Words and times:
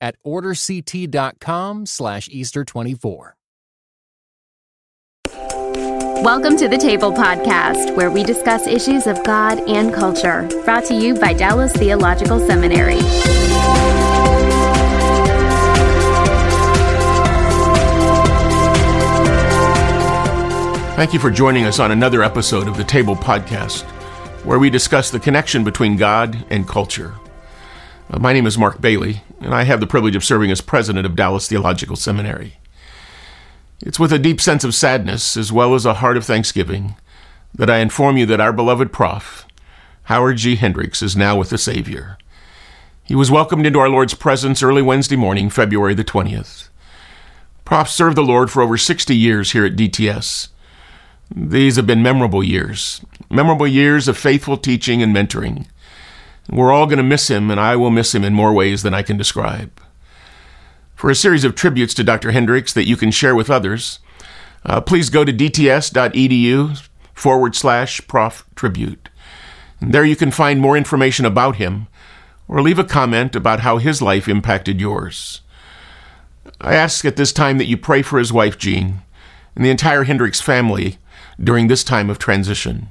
at 0.00 0.16
orderct.com 0.24 1.86
slash 1.86 2.28
Easter24. 2.28 3.32
Welcome 6.22 6.58
to 6.58 6.68
the 6.68 6.76
Table 6.76 7.12
Podcast, 7.12 7.96
where 7.96 8.10
we 8.10 8.22
discuss 8.22 8.66
issues 8.66 9.06
of 9.06 9.24
God 9.24 9.58
and 9.66 9.90
culture, 9.94 10.46
brought 10.66 10.84
to 10.84 10.94
you 10.94 11.14
by 11.14 11.32
Dallas 11.32 11.72
Theological 11.72 12.38
Seminary. 12.46 13.00
Thank 20.94 21.14
you 21.14 21.18
for 21.18 21.30
joining 21.30 21.64
us 21.64 21.78
on 21.80 21.90
another 21.90 22.22
episode 22.22 22.68
of 22.68 22.76
the 22.76 22.84
Table 22.84 23.16
Podcast, 23.16 23.84
where 24.44 24.58
we 24.58 24.68
discuss 24.68 25.10
the 25.10 25.18
connection 25.18 25.64
between 25.64 25.96
God 25.96 26.44
and 26.50 26.68
culture. 26.68 27.14
My 28.18 28.32
name 28.32 28.44
is 28.44 28.58
Mark 28.58 28.80
Bailey, 28.80 29.22
and 29.40 29.54
I 29.54 29.62
have 29.62 29.78
the 29.78 29.86
privilege 29.86 30.16
of 30.16 30.24
serving 30.24 30.50
as 30.50 30.60
president 30.60 31.06
of 31.06 31.14
Dallas 31.14 31.46
Theological 31.48 31.94
Seminary. 31.94 32.54
It's 33.80 34.00
with 34.00 34.12
a 34.12 34.18
deep 34.18 34.40
sense 34.40 34.64
of 34.64 34.74
sadness, 34.74 35.36
as 35.36 35.52
well 35.52 35.76
as 35.76 35.86
a 35.86 35.94
heart 35.94 36.16
of 36.16 36.24
thanksgiving, 36.24 36.96
that 37.54 37.70
I 37.70 37.78
inform 37.78 38.16
you 38.16 38.26
that 38.26 38.40
our 38.40 38.52
beloved 38.52 38.92
prof, 38.92 39.46
Howard 40.04 40.38
G. 40.38 40.56
Hendricks, 40.56 41.02
is 41.02 41.16
now 41.16 41.38
with 41.38 41.50
the 41.50 41.56
Savior. 41.56 42.18
He 43.04 43.14
was 43.14 43.30
welcomed 43.30 43.64
into 43.64 43.78
our 43.78 43.88
Lord's 43.88 44.14
presence 44.14 44.60
early 44.60 44.82
Wednesday 44.82 45.16
morning, 45.16 45.48
February 45.48 45.94
the 45.94 46.04
20th. 46.04 46.68
Prof 47.64 47.88
served 47.88 48.16
the 48.16 48.22
Lord 48.22 48.50
for 48.50 48.60
over 48.60 48.76
60 48.76 49.14
years 49.14 49.52
here 49.52 49.64
at 49.64 49.76
DTS. 49.76 50.48
These 51.34 51.76
have 51.76 51.86
been 51.86 52.02
memorable 52.02 52.42
years, 52.42 53.02
memorable 53.30 53.68
years 53.68 54.08
of 54.08 54.18
faithful 54.18 54.56
teaching 54.56 55.00
and 55.00 55.14
mentoring. 55.14 55.68
We're 56.48 56.72
all 56.72 56.86
going 56.86 56.98
to 56.98 57.02
miss 57.02 57.28
him, 57.28 57.50
and 57.50 57.60
I 57.60 57.76
will 57.76 57.90
miss 57.90 58.14
him 58.14 58.24
in 58.24 58.34
more 58.34 58.52
ways 58.52 58.82
than 58.82 58.94
I 58.94 59.02
can 59.02 59.16
describe. 59.16 59.80
For 60.94 61.10
a 61.10 61.14
series 61.14 61.44
of 61.44 61.54
tributes 61.54 61.94
to 61.94 62.04
Dr. 62.04 62.30
Hendricks 62.32 62.72
that 62.72 62.86
you 62.86 62.96
can 62.96 63.10
share 63.10 63.34
with 63.34 63.50
others, 63.50 64.00
uh, 64.64 64.80
please 64.80 65.10
go 65.10 65.24
to 65.24 65.32
dts.edu 65.32 66.88
forward 67.14 67.54
slash 67.54 68.06
prof 68.06 68.44
tribute. 68.54 69.08
There 69.80 70.04
you 70.04 70.16
can 70.16 70.30
find 70.30 70.60
more 70.60 70.76
information 70.76 71.24
about 71.24 71.56
him 71.56 71.86
or 72.48 72.60
leave 72.60 72.78
a 72.78 72.84
comment 72.84 73.36
about 73.36 73.60
how 73.60 73.78
his 73.78 74.02
life 74.02 74.28
impacted 74.28 74.80
yours. 74.80 75.40
I 76.60 76.74
ask 76.74 77.04
at 77.04 77.16
this 77.16 77.32
time 77.32 77.58
that 77.58 77.66
you 77.66 77.76
pray 77.76 78.02
for 78.02 78.18
his 78.18 78.32
wife, 78.32 78.58
Jean, 78.58 79.02
and 79.54 79.64
the 79.64 79.70
entire 79.70 80.04
Hendricks 80.04 80.40
family 80.40 80.98
during 81.42 81.68
this 81.68 81.84
time 81.84 82.10
of 82.10 82.18
transition. 82.18 82.90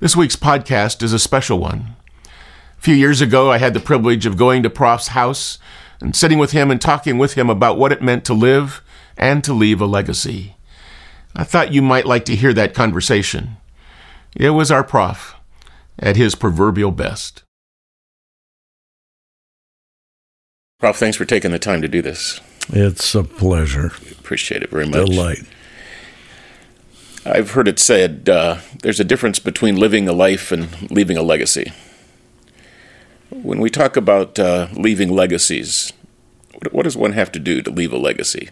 This 0.00 0.16
week's 0.16 0.36
podcast 0.36 1.02
is 1.02 1.12
a 1.12 1.18
special 1.18 1.58
one. 1.58 1.94
A 2.78 2.80
few 2.80 2.94
years 2.94 3.20
ago, 3.20 3.50
I 3.50 3.58
had 3.58 3.74
the 3.74 3.80
privilege 3.80 4.24
of 4.24 4.36
going 4.36 4.62
to 4.62 4.70
Prof's 4.70 5.08
house 5.08 5.58
and 6.00 6.14
sitting 6.14 6.38
with 6.38 6.52
him 6.52 6.70
and 6.70 6.80
talking 6.80 7.18
with 7.18 7.34
him 7.34 7.50
about 7.50 7.76
what 7.76 7.90
it 7.90 8.00
meant 8.00 8.24
to 8.26 8.34
live 8.34 8.82
and 9.16 9.42
to 9.42 9.52
leave 9.52 9.80
a 9.80 9.86
legacy. 9.86 10.54
I 11.34 11.42
thought 11.42 11.72
you 11.72 11.82
might 11.82 12.06
like 12.06 12.24
to 12.26 12.36
hear 12.36 12.52
that 12.54 12.74
conversation. 12.74 13.56
It 14.36 14.50
was 14.50 14.70
our 14.70 14.84
Prof 14.84 15.34
at 15.98 16.16
his 16.16 16.36
proverbial 16.36 16.92
best. 16.92 17.42
Prof, 20.78 20.96
thanks 20.96 21.16
for 21.16 21.24
taking 21.24 21.50
the 21.50 21.58
time 21.58 21.82
to 21.82 21.88
do 21.88 22.00
this. 22.00 22.40
It's 22.68 23.14
a 23.16 23.24
pleasure. 23.24 23.90
We 24.04 24.12
appreciate 24.12 24.62
it 24.62 24.70
very 24.70 24.86
much. 24.86 25.06
Delight. 25.06 25.42
I've 27.26 27.50
heard 27.50 27.66
it 27.66 27.80
said 27.80 28.28
uh, 28.28 28.58
there's 28.82 29.00
a 29.00 29.04
difference 29.04 29.40
between 29.40 29.76
living 29.76 30.08
a 30.08 30.12
life 30.12 30.52
and 30.52 30.90
leaving 30.92 31.16
a 31.16 31.22
legacy. 31.22 31.72
When 33.30 33.60
we 33.60 33.70
talk 33.70 33.96
about 33.96 34.38
uh, 34.38 34.68
leaving 34.72 35.10
legacies, 35.10 35.92
what, 36.54 36.72
what 36.72 36.82
does 36.84 36.96
one 36.96 37.12
have 37.12 37.30
to 37.32 37.38
do 37.38 37.62
to 37.62 37.70
leave 37.70 37.92
a 37.92 37.98
legacy? 37.98 38.50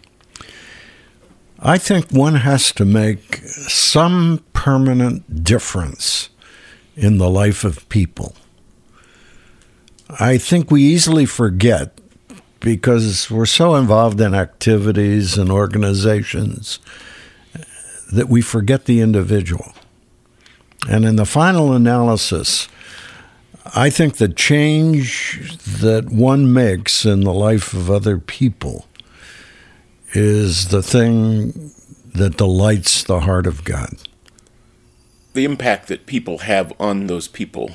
I 1.59 1.79
think 1.79 2.11
one 2.11 2.35
has 2.37 2.71
to 2.73 2.85
make 2.85 3.37
some 3.37 4.45
permanent 4.53 5.43
difference 5.43 6.29
in 6.95 7.19
the 7.19 7.31
life 7.31 7.65
of 7.65 7.89
people. 7.89 8.35
I 10.21 10.39
think 10.39 10.71
we 10.71 10.83
easily 10.83 11.27
forget 11.27 11.99
because 12.61 13.31
we're 13.31 13.47
so 13.47 13.75
involved 13.75 14.21
in 14.21 14.35
activities 14.35 15.39
and 15.39 15.51
organizations 15.51 16.79
that 18.13 18.29
we 18.29 18.41
forget 18.41 18.85
the 18.85 19.01
individual. 19.01 19.73
And 20.89 21.05
in 21.05 21.17
the 21.17 21.27
final 21.27 21.73
analysis, 21.73 22.69
I 23.75 23.91
think 23.91 24.17
the 24.17 24.29
change 24.29 25.59
that 25.81 26.11
one 26.11 26.53
makes 26.53 27.05
in 27.05 27.23
the 27.23 27.33
life 27.33 27.73
of 27.73 27.91
other 27.91 28.19
people 28.19 28.87
is 30.13 30.69
the 30.69 30.83
thing 30.83 31.73
that 32.15 32.37
delights 32.37 33.03
the 33.03 33.21
heart 33.21 33.47
of 33.47 33.65
God. 33.65 33.95
The 35.35 35.45
impact 35.45 35.89
that 35.89 36.07
people 36.07 36.39
have 36.39 36.73
on 36.79 37.07
those 37.07 37.29
people. 37.29 37.73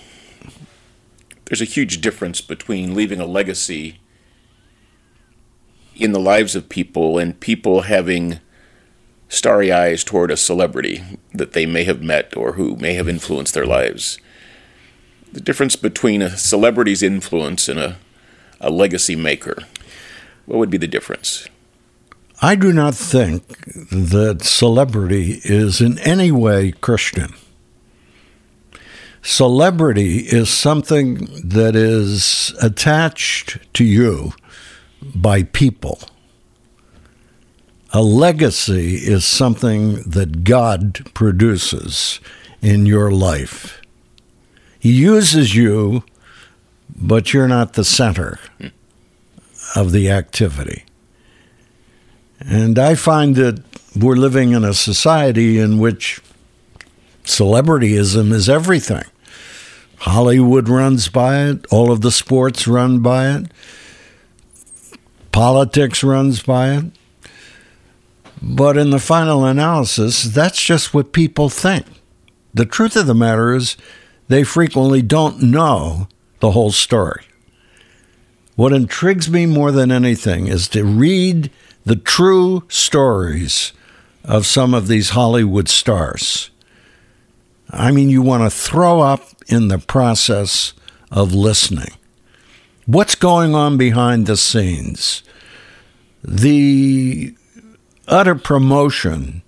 There's 1.45 1.61
a 1.61 1.65
huge 1.65 1.99
difference 1.99 2.41
between 2.41 2.95
leaving 2.95 3.19
a 3.19 3.25
legacy 3.25 3.99
in 5.95 6.13
the 6.13 6.19
lives 6.19 6.55
of 6.55 6.69
people 6.69 7.19
and 7.19 7.39
people 7.39 7.81
having 7.81 8.39
starry 9.27 9.71
eyes 9.71 10.03
toward 10.03 10.31
a 10.31 10.37
celebrity 10.37 11.03
that 11.33 11.53
they 11.53 11.65
may 11.65 11.83
have 11.83 12.01
met 12.01 12.35
or 12.35 12.53
who 12.53 12.75
may 12.77 12.93
have 12.93 13.09
influenced 13.09 13.53
their 13.53 13.65
lives 13.65 14.17
the 15.31 15.41
difference 15.41 15.75
between 15.75 16.21
a 16.21 16.37
celebrity's 16.37 17.01
influence 17.01 17.69
and 17.69 17.79
a, 17.79 17.97
a 18.59 18.69
legacy 18.69 19.15
maker. 19.15 19.55
What 20.45 20.57
would 20.57 20.69
be 20.69 20.77
the 20.77 20.87
difference? 20.87 21.47
I 22.41 22.55
do 22.55 22.73
not 22.73 22.95
think 22.95 23.47
that 23.91 24.39
celebrity 24.41 25.41
is 25.43 25.79
in 25.79 25.99
any 25.99 26.31
way 26.31 26.71
Christian. 26.71 27.33
Celebrity 29.21 30.19
is 30.19 30.49
something 30.49 31.27
that 31.43 31.75
is 31.75 32.55
attached 32.61 33.59
to 33.75 33.83
you 33.83 34.33
by 35.13 35.43
people. 35.43 35.99
A 37.93 38.01
legacy 38.01 38.95
is 38.95 39.23
something 39.23 40.01
that 40.03 40.43
God 40.43 41.11
produces 41.13 42.19
in 42.61 42.85
your 42.85 43.11
life. 43.11 43.80
He 44.81 44.93
uses 44.93 45.55
you, 45.55 46.03
but 46.89 47.33
you're 47.33 47.47
not 47.47 47.73
the 47.73 47.85
center 47.85 48.39
of 49.75 49.91
the 49.91 50.09
activity. 50.09 50.85
And 52.39 52.79
I 52.79 52.95
find 52.95 53.35
that 53.35 53.63
we're 53.95 54.15
living 54.15 54.53
in 54.53 54.63
a 54.63 54.73
society 54.73 55.59
in 55.59 55.77
which 55.77 56.19
celebrityism 57.25 58.31
is 58.31 58.49
everything. 58.49 59.03
Hollywood 59.97 60.67
runs 60.67 61.09
by 61.09 61.43
it, 61.43 61.67
all 61.69 61.91
of 61.91 62.01
the 62.01 62.11
sports 62.11 62.67
run 62.67 63.01
by 63.01 63.29
it, 63.35 63.51
politics 65.31 66.03
runs 66.03 66.41
by 66.41 66.71
it. 66.71 66.85
But 68.41 68.77
in 68.77 68.89
the 68.89 68.97
final 68.97 69.45
analysis, 69.45 70.23
that's 70.23 70.59
just 70.59 70.91
what 70.91 71.13
people 71.13 71.49
think. 71.49 71.85
The 72.55 72.65
truth 72.65 72.95
of 72.95 73.05
the 73.05 73.13
matter 73.13 73.53
is, 73.53 73.77
they 74.31 74.43
frequently 74.43 75.01
don't 75.01 75.41
know 75.41 76.07
the 76.39 76.51
whole 76.51 76.71
story. 76.71 77.25
What 78.55 78.73
intrigues 78.73 79.29
me 79.29 79.45
more 79.45 79.71
than 79.71 79.91
anything 79.91 80.47
is 80.47 80.67
to 80.69 80.83
read 80.83 81.51
the 81.85 81.95
true 81.95 82.63
stories 82.67 83.73
of 84.23 84.45
some 84.45 84.73
of 84.73 84.87
these 84.87 85.09
Hollywood 85.09 85.67
stars. 85.67 86.49
I 87.69 87.91
mean, 87.91 88.09
you 88.09 88.21
want 88.21 88.43
to 88.43 88.55
throw 88.55 89.01
up 89.01 89.23
in 89.47 89.67
the 89.67 89.79
process 89.79 90.73
of 91.09 91.33
listening. 91.33 91.91
What's 92.85 93.15
going 93.15 93.55
on 93.55 93.77
behind 93.77 94.27
the 94.27 94.37
scenes? 94.37 95.23
The 96.23 97.35
utter 98.07 98.35
promotion 98.35 99.41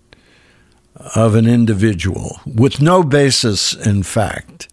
of 1.15 1.36
an 1.36 1.47
individual 1.47 2.39
with 2.45 2.81
no 2.81 3.03
basis 3.03 3.74
in 3.74 4.03
fact. 4.03 4.68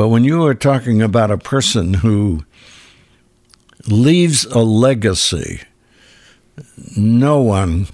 But 0.00 0.08
when 0.08 0.24
you 0.24 0.46
are 0.46 0.54
talking 0.54 1.02
about 1.02 1.30
a 1.30 1.36
person 1.36 1.92
who 1.92 2.46
leaves 3.86 4.46
a 4.46 4.60
legacy 4.60 5.60
no 6.96 7.42
one 7.42 7.86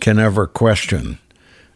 can 0.00 0.18
ever 0.18 0.48
question 0.48 1.20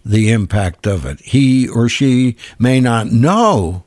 the 0.04 0.32
impact 0.32 0.88
of 0.88 1.06
it. 1.06 1.20
He 1.20 1.68
or 1.68 1.88
she 1.88 2.34
may 2.58 2.80
not 2.80 3.12
know 3.12 3.84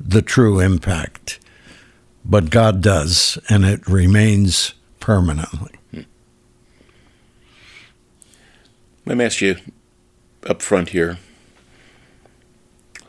the 0.00 0.22
true 0.22 0.58
impact, 0.58 1.38
but 2.24 2.48
God 2.48 2.80
does, 2.80 3.38
and 3.50 3.62
it 3.66 3.86
remains 3.86 4.72
permanently. 5.00 5.72
Let 9.04 9.18
me 9.18 9.24
ask 9.26 9.42
you 9.42 9.56
up 10.46 10.62
front 10.62 10.88
here 10.88 11.18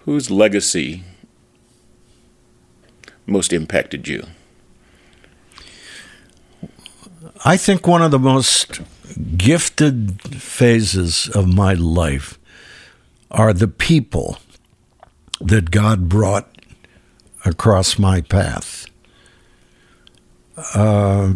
whose 0.03 0.29
legacy 0.29 1.05
most 3.27 3.53
impacted 3.53 4.07
you? 4.07 4.25
I 7.45 7.57
think 7.57 7.85
one 7.85 8.01
of 8.01 8.11
the 8.11 8.19
most 8.19 8.81
gifted 9.35 10.21
phases 10.41 11.29
of 11.29 11.47
my 11.47 11.73
life 11.73 12.39
are 13.29 13.53
the 13.53 13.67
people 13.67 14.37
that 15.39 15.71
God 15.71 16.09
brought 16.09 16.49
across 17.45 17.99
my 17.99 18.21
path. 18.21 18.87
Uh, 20.73 21.33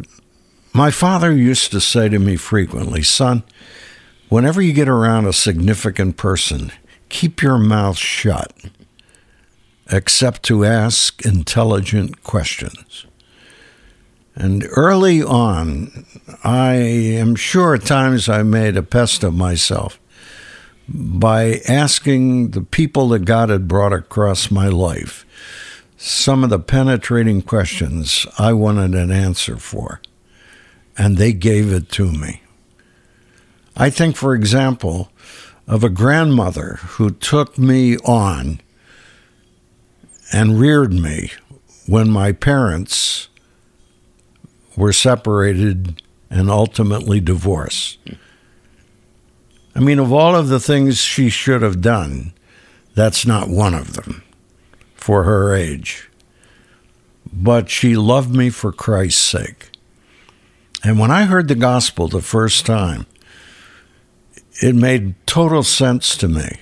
my 0.74 0.90
father 0.90 1.32
used 1.32 1.72
to 1.72 1.82
say 1.82 2.10
to 2.10 2.18
me 2.18 2.36
frequently, 2.36 3.04
Son, 3.04 3.44
whenever 4.30 4.62
you 4.62 4.74
get 4.74 4.90
around 4.90 5.28
a 5.28 5.34
significant 5.34 6.18
person, 6.18 6.72
keep 7.10 7.42
your 7.42 7.58
mouth 7.58 7.98
shut, 7.98 8.54
except 9.92 10.44
to 10.44 10.64
ask 10.64 11.26
intelligent 11.26 12.24
questions. 12.24 13.06
And 14.34 14.66
early 14.72 15.22
on, 15.22 16.06
I 16.44 16.76
am 16.76 17.36
sure 17.36 17.76
at 17.76 17.84
times 17.84 18.30
I 18.30 18.44
made 18.44 18.78
a 18.78 18.84
pest 18.84 19.24
of 19.24 19.36
myself 19.36 20.00
by 20.88 21.60
asking 21.68 22.52
the 22.52 22.62
people 22.62 23.10
that 23.10 23.26
God 23.26 23.50
had 23.50 23.68
brought 23.68 23.94
across 23.94 24.50
my 24.50 24.68
life 24.68 25.26
some 25.98 26.44
of 26.44 26.50
the 26.50 26.60
penetrating 26.60 27.42
questions 27.42 28.26
I 28.40 28.54
wanted 28.54 28.96
an 28.96 29.12
answer 29.12 29.58
for, 29.58 30.02
and 30.98 31.18
they 31.18 31.34
gave 31.34 31.72
it 31.72 31.90
to 31.92 32.12
me. 32.12 32.42
I 33.76 33.90
think, 33.90 34.16
for 34.16 34.34
example, 34.34 35.12
of 35.68 35.84
a 35.84 35.90
grandmother 35.90 36.80
who 36.82 37.12
took 37.12 37.58
me 37.58 37.98
on 37.98 38.62
and 40.32 40.60
reared 40.60 40.94
me 40.94 41.32
when 41.88 42.10
my 42.10 42.32
parents 42.32 43.28
were 44.78 44.94
separated 44.94 46.02
and 46.30 46.50
ultimately 46.50 47.20
divorced. 47.20 48.00
I 49.76 49.80
mean, 49.80 50.00
of 50.00 50.12
all 50.12 50.36
of 50.36 50.48
the 50.48 50.60
things 50.60 51.00
she 51.00 51.30
should 51.30 51.62
have 51.62 51.82
done, 51.82 52.34
that's 52.96 53.26
not 53.26 53.50
one 53.50 53.74
of 53.74 53.94
them 53.94 54.24
for 54.96 55.24
her 55.24 55.54
age. 55.54 56.10
But 57.32 57.70
she 57.70 57.96
loved 57.96 58.36
me 58.36 58.50
for 58.50 58.72
Christ's 58.72 59.22
sake. 59.22 59.70
And 60.84 61.00
when 61.00 61.12
I 61.12 61.24
heard 61.24 61.48
the 61.48 61.56
gospel 61.56 62.08
the 62.08 62.22
first 62.22 62.66
time, 62.66 63.06
it 64.62 64.76
made 64.76 65.16
total 65.26 65.64
sense 65.64 66.18
to 66.18 66.28
me 66.28 66.60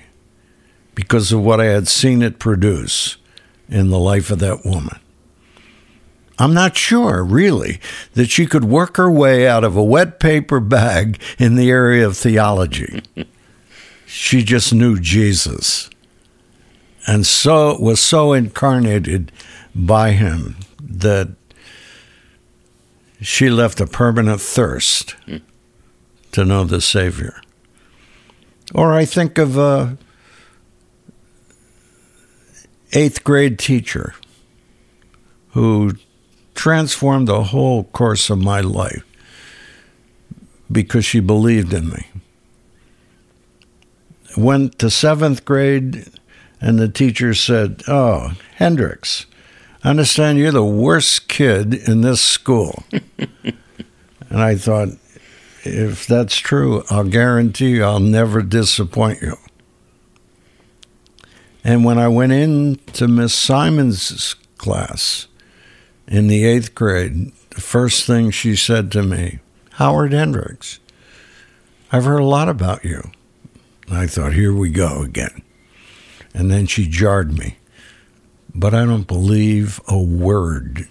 because 0.94 1.32
of 1.32 1.42
what 1.42 1.62
I 1.62 1.66
had 1.66 1.88
seen 1.88 2.22
it 2.22 2.40
produce 2.40 3.18
in 3.70 3.90
the 3.90 4.00
life 4.00 4.32
of 4.32 4.40
that 4.40 4.66
woman. 4.66 5.00
I'm 6.38 6.54
not 6.54 6.78
sure, 6.78 7.24
really, 7.24 7.80
that 8.14 8.30
she 8.30 8.46
could 8.46 8.64
work 8.64 8.96
her 8.98 9.12
way 9.12 9.48
out 9.48 9.64
of 9.64 9.76
a 9.76 9.84
wet 9.84 10.20
paper 10.20 10.60
bag 10.60 11.22
in 11.38 11.56
the 11.56 11.70
area 11.70 12.06
of 12.06 12.16
theology. 12.16 13.02
she 14.06 14.44
just 14.44 14.74
knew 14.74 15.00
Jesus 15.00 15.90
and 17.10 17.26
so 17.26 17.76
was 17.80 18.00
so 18.00 18.34
incarnated 18.34 19.32
by 19.74 20.12
him 20.12 20.58
that 20.80 21.30
she 23.20 23.50
left 23.50 23.82
a 23.82 23.88
permanent 23.88 24.40
thirst 24.40 25.16
to 26.32 26.46
know 26.46 26.64
the 26.64 26.80
Savior. 26.80 27.42
Or 28.76 28.94
I 28.94 29.06
think 29.06 29.40
of 29.40 29.58
a 29.58 29.98
eighth 32.94 33.24
grade 33.24 33.60
teacher 33.60 34.14
who 35.50 35.94
transformed 36.56 37.28
the 37.28 37.44
whole 37.46 37.86
course 37.86 38.30
of 38.30 38.40
my 38.40 38.62
life 38.62 39.04
because 40.72 41.06
she 41.06 41.20
believed 41.20 41.74
in 41.74 41.90
me. 41.90 42.08
Went 44.38 44.78
to 44.80 44.90
seventh 44.90 45.44
grade, 45.44 46.08
and 46.62 46.78
the 46.78 46.90
teacher 46.90 47.34
said, 47.34 47.82
Oh, 47.88 48.34
Hendricks, 48.56 49.26
I 49.84 49.90
understand 49.90 50.38
you're 50.38 50.52
the 50.52 50.64
worst 50.64 51.28
kid 51.28 51.74
in 51.74 52.02
this 52.02 52.22
school. 52.22 52.84
and 52.92 53.54
I 54.30 54.56
thought, 54.56 54.90
if 55.64 56.06
that's 56.06 56.38
true, 56.38 56.84
I'll 56.90 57.06
guarantee 57.06 57.72
you 57.72 57.84
I'll 57.84 58.00
never 58.00 58.42
disappoint 58.42 59.22
you. 59.22 59.38
And 61.64 61.84
when 61.84 61.98
I 61.98 62.08
went 62.08 62.32
in 62.32 62.78
to 62.94 63.08
Miss 63.08 63.34
Simon's 63.34 64.36
class, 64.58 65.28
in 66.08 66.28
the 66.28 66.46
eighth 66.46 66.74
grade, 66.74 67.32
the 67.52 67.62
first 67.62 68.06
thing 68.06 68.32
she 68.32 68.56
said 68.56 68.92
to 68.92 69.04
me, 69.04 69.40
Howard 69.74 70.14
Hendricks, 70.14 70.80
I've 71.92 72.06
heard 72.06 72.20
a 72.22 72.26
lot 72.26 72.50
about 72.50 72.84
you. 72.84 73.12
I 73.92 74.08
thought, 74.08 74.34
here 74.34 74.54
we 74.54 74.70
go 74.70 75.02
again. 75.02 75.42
And 76.34 76.52
then 76.52 76.68
she 76.68 76.88
jarred 76.88 77.38
me. 77.38 77.58
But 78.54 78.74
I 78.74 78.86
don't 78.86 79.08
believe 79.08 79.80
a 79.88 79.98
word 79.98 80.88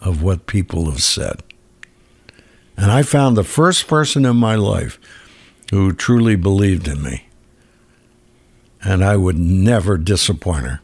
of 0.00 0.22
what 0.22 0.46
people 0.46 0.90
have 0.90 1.02
said. 1.02 1.42
And 2.76 2.90
I 2.90 3.02
found 3.02 3.36
the 3.36 3.44
first 3.44 3.86
person 3.86 4.24
in 4.24 4.36
my 4.36 4.54
life 4.54 4.98
who 5.70 5.92
truly 5.92 6.36
believed 6.36 6.88
in 6.88 7.02
me. 7.02 7.28
And 8.82 9.04
I 9.04 9.16
would 9.16 9.38
never 9.38 9.98
disappoint 9.98 10.66
her. 10.66 10.80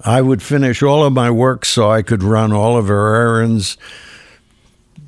I 0.00 0.20
would 0.20 0.42
finish 0.42 0.82
all 0.82 1.04
of 1.04 1.12
my 1.12 1.30
work 1.30 1.64
so 1.64 1.90
I 1.90 2.02
could 2.02 2.22
run 2.22 2.52
all 2.52 2.76
of 2.76 2.88
her 2.88 3.14
errands, 3.14 3.78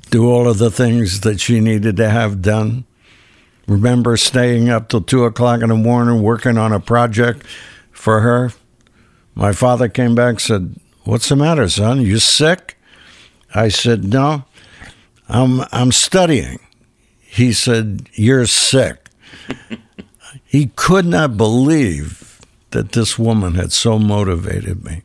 do 0.09 0.29
all 0.29 0.47
of 0.49 0.57
the 0.57 0.71
things 0.71 1.21
that 1.21 1.39
she 1.39 1.59
needed 1.59 1.97
to 1.97 2.09
have 2.09 2.41
done. 2.41 2.85
Remember 3.67 4.17
staying 4.17 4.69
up 4.69 4.89
till 4.89 5.01
two 5.01 5.25
o'clock 5.25 5.61
in 5.61 5.69
the 5.69 5.75
morning 5.75 6.23
working 6.23 6.57
on 6.57 6.71
a 6.71 6.79
project 6.79 7.45
for 7.91 8.21
her. 8.21 8.53
My 9.35 9.51
father 9.51 9.89
came 9.89 10.15
back 10.15 10.39
said, 10.39 10.79
What's 11.03 11.29
the 11.29 11.35
matter, 11.35 11.69
son? 11.69 12.01
You 12.01 12.17
sick? 12.17 12.77
I 13.53 13.67
said, 13.67 14.05
No, 14.05 14.45
I'm 15.29 15.61
I'm 15.71 15.91
studying. 15.91 16.59
He 17.19 17.53
said, 17.53 18.09
You're 18.13 18.47
sick. 18.47 19.09
He 20.47 20.71
could 20.75 21.05
not 21.05 21.35
believe 21.37 22.39
that 22.71 22.93
this 22.93 23.19
woman 23.19 23.55
had 23.55 23.71
so 23.71 23.99
motivated 23.99 24.83
me. 24.83 25.03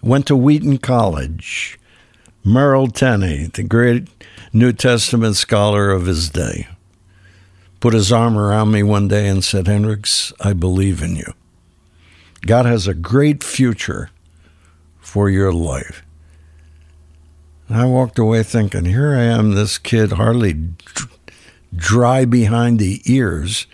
Went 0.00 0.26
to 0.26 0.36
Wheaton 0.36 0.78
College. 0.78 1.78
Merrill 2.44 2.88
Tenney, 2.88 3.46
the 3.46 3.62
great 3.62 4.08
New 4.52 4.72
Testament 4.72 5.36
scholar 5.36 5.90
of 5.90 6.06
his 6.06 6.28
day, 6.30 6.68
put 7.80 7.94
his 7.94 8.12
arm 8.12 8.36
around 8.36 8.72
me 8.72 8.82
one 8.82 9.08
day 9.08 9.28
and 9.28 9.44
said, 9.44 9.66
Hendricks, 9.66 10.32
I 10.40 10.52
believe 10.52 11.02
in 11.02 11.16
you. 11.16 11.34
God 12.44 12.66
has 12.66 12.86
a 12.86 12.94
great 12.94 13.44
future 13.44 14.10
for 15.00 15.30
your 15.30 15.52
life. 15.52 16.02
And 17.68 17.76
I 17.76 17.86
walked 17.86 18.18
away 18.18 18.42
thinking, 18.42 18.84
here 18.84 19.14
I 19.14 19.22
am, 19.22 19.52
this 19.52 19.78
kid 19.78 20.12
hardly 20.12 20.70
dry 21.74 22.24
behind 22.24 22.78
the 22.78 23.00
ears 23.04 23.66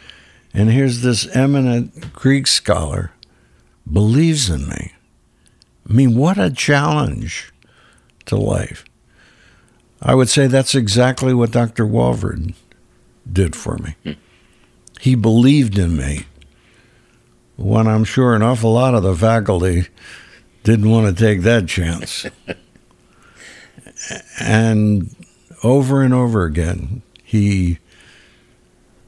and 0.59 0.73
here's 0.73 1.03
this 1.03 1.29
eminent 1.37 2.13
Greek 2.13 2.49
scholar 2.49 3.13
believes 3.91 4.51
in 4.51 4.69
me. 4.69 4.93
I 5.89 5.93
mean, 5.93 6.17
what 6.17 6.37
a 6.37 6.51
challenge 6.51 7.53
to 8.27 8.35
life. 8.35 8.85
I 10.03 10.17
would 10.17 10.29
say 10.29 10.49
that's 10.49 10.75
exactly 10.75 11.33
what 11.33 11.53
Dr. 11.53 11.87
Walvoord 11.87 12.55
did 13.33 13.55
for 13.55 13.79
me. 13.79 13.95
Hmm. 14.03 14.13
He 14.99 15.15
believed 15.15 15.79
in 15.79 15.97
me 15.97 16.27
when 17.55 17.87
I'm 17.87 18.03
sure 18.03 18.35
an 18.35 18.43
awful 18.43 18.73
lot 18.73 18.97
of 18.97 19.05
the 19.05 19.15
faculty 19.15 19.87
didn't 20.65 20.91
want 20.91 21.07
to 21.07 21.25
take 21.25 21.43
that 21.43 21.69
chance. 21.69 22.27
and 24.41 25.15
over 25.63 26.03
and 26.03 26.13
over 26.13 26.43
again, 26.43 27.03
he 27.23 27.79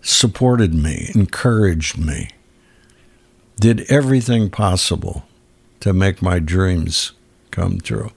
supported 0.02 0.75
me, 0.75 1.11
encouraged 1.14 1.99
me, 1.99 2.30
did 3.59 3.83
everything 3.90 4.50
possible 4.50 5.25
to 5.80 5.92
make 5.92 6.23
my 6.23 6.38
dreams 6.38 7.12
come 7.50 7.80
true. 7.80 8.11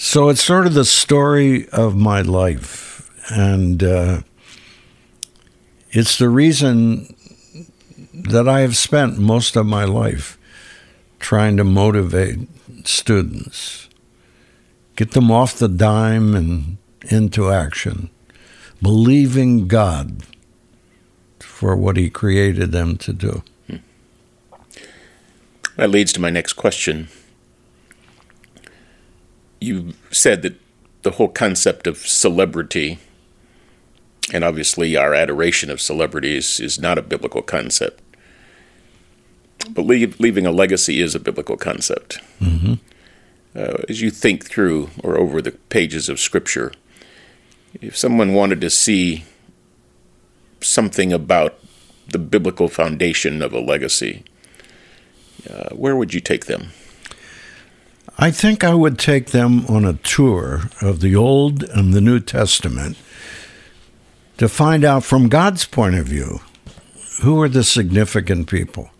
So 0.00 0.28
it's 0.28 0.42
sort 0.42 0.66
of 0.66 0.74
the 0.74 0.84
story 0.84 1.68
of 1.70 1.96
my 1.96 2.20
life. 2.22 3.10
And 3.30 3.82
uh, 3.82 4.22
it's 5.90 6.18
the 6.18 6.28
reason 6.28 7.16
that 8.14 8.48
I 8.48 8.60
have 8.60 8.76
spent 8.76 9.18
most 9.18 9.56
of 9.56 9.66
my 9.66 9.84
life 9.84 10.38
trying 11.18 11.56
to 11.56 11.64
motivate 11.64 12.38
students, 12.84 13.88
get 14.94 15.12
them 15.12 15.32
off 15.32 15.58
the 15.58 15.68
dime 15.68 16.34
and 16.34 16.76
into 17.10 17.50
action, 17.50 18.10
believing 18.82 19.68
God 19.68 20.22
for 21.40 21.76
what 21.76 21.96
He 21.96 22.10
created 22.10 22.72
them 22.72 22.96
to 22.98 23.12
do. 23.12 23.42
That 25.76 25.90
leads 25.90 26.12
to 26.14 26.20
my 26.20 26.30
next 26.30 26.54
question. 26.54 27.08
You 29.60 29.94
said 30.10 30.42
that 30.42 30.60
the 31.02 31.12
whole 31.12 31.28
concept 31.28 31.86
of 31.86 31.98
celebrity, 31.98 32.98
and 34.32 34.42
obviously 34.42 34.96
our 34.96 35.14
adoration 35.14 35.70
of 35.70 35.80
celebrities, 35.80 36.58
is 36.58 36.80
not 36.80 36.98
a 36.98 37.02
biblical 37.02 37.42
concept. 37.42 38.02
But 39.70 39.82
leave, 39.82 40.18
leaving 40.18 40.46
a 40.46 40.50
legacy 40.50 41.00
is 41.00 41.14
a 41.14 41.20
biblical 41.20 41.56
concept. 41.56 42.20
Mm-hmm. 42.40 42.74
Uh, 43.54 43.82
as 43.88 44.00
you 44.00 44.10
think 44.10 44.46
through 44.46 44.90
or 45.04 45.16
over 45.16 45.40
the 45.40 45.52
pages 45.52 46.08
of 46.08 46.18
Scripture, 46.18 46.72
if 47.74 47.96
someone 47.96 48.34
wanted 48.34 48.60
to 48.60 48.70
see 48.70 49.24
something 50.60 51.12
about 51.12 51.58
the 52.08 52.18
biblical 52.18 52.68
foundation 52.68 53.42
of 53.42 53.52
a 53.52 53.60
legacy, 53.60 54.24
uh, 55.48 55.68
where 55.70 55.96
would 55.96 56.14
you 56.14 56.20
take 56.20 56.46
them? 56.46 56.70
I 58.18 58.30
think 58.32 58.64
I 58.64 58.74
would 58.74 58.98
take 58.98 59.26
them 59.26 59.64
on 59.66 59.84
a 59.84 59.92
tour 59.92 60.62
of 60.82 61.00
the 61.00 61.14
Old 61.14 61.62
and 61.62 61.94
the 61.94 62.00
New 62.00 62.18
Testament 62.18 62.96
to 64.38 64.48
find 64.48 64.84
out 64.84 65.04
from 65.04 65.28
God's 65.28 65.64
point 65.64 65.94
of 65.94 66.06
view 66.06 66.40
who 67.22 67.40
are 67.40 67.48
the 67.48 67.64
significant 67.64 68.48
people. 68.48 68.90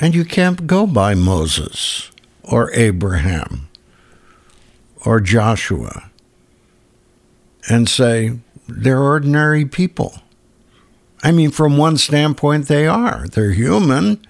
And 0.00 0.14
you 0.14 0.24
can't 0.24 0.66
go 0.66 0.86
by 0.86 1.14
Moses 1.14 2.10
or 2.42 2.72
Abraham 2.72 3.68
or 5.04 5.20
Joshua 5.20 6.09
and 7.70 7.88
say 7.88 8.36
they're 8.68 9.00
ordinary 9.00 9.64
people. 9.64 10.16
I 11.22 11.30
mean, 11.30 11.52
from 11.52 11.76
one 11.76 11.98
standpoint, 11.98 12.66
they 12.66 12.86
are. 12.86 13.28
They're 13.28 13.52
human. 13.52 14.26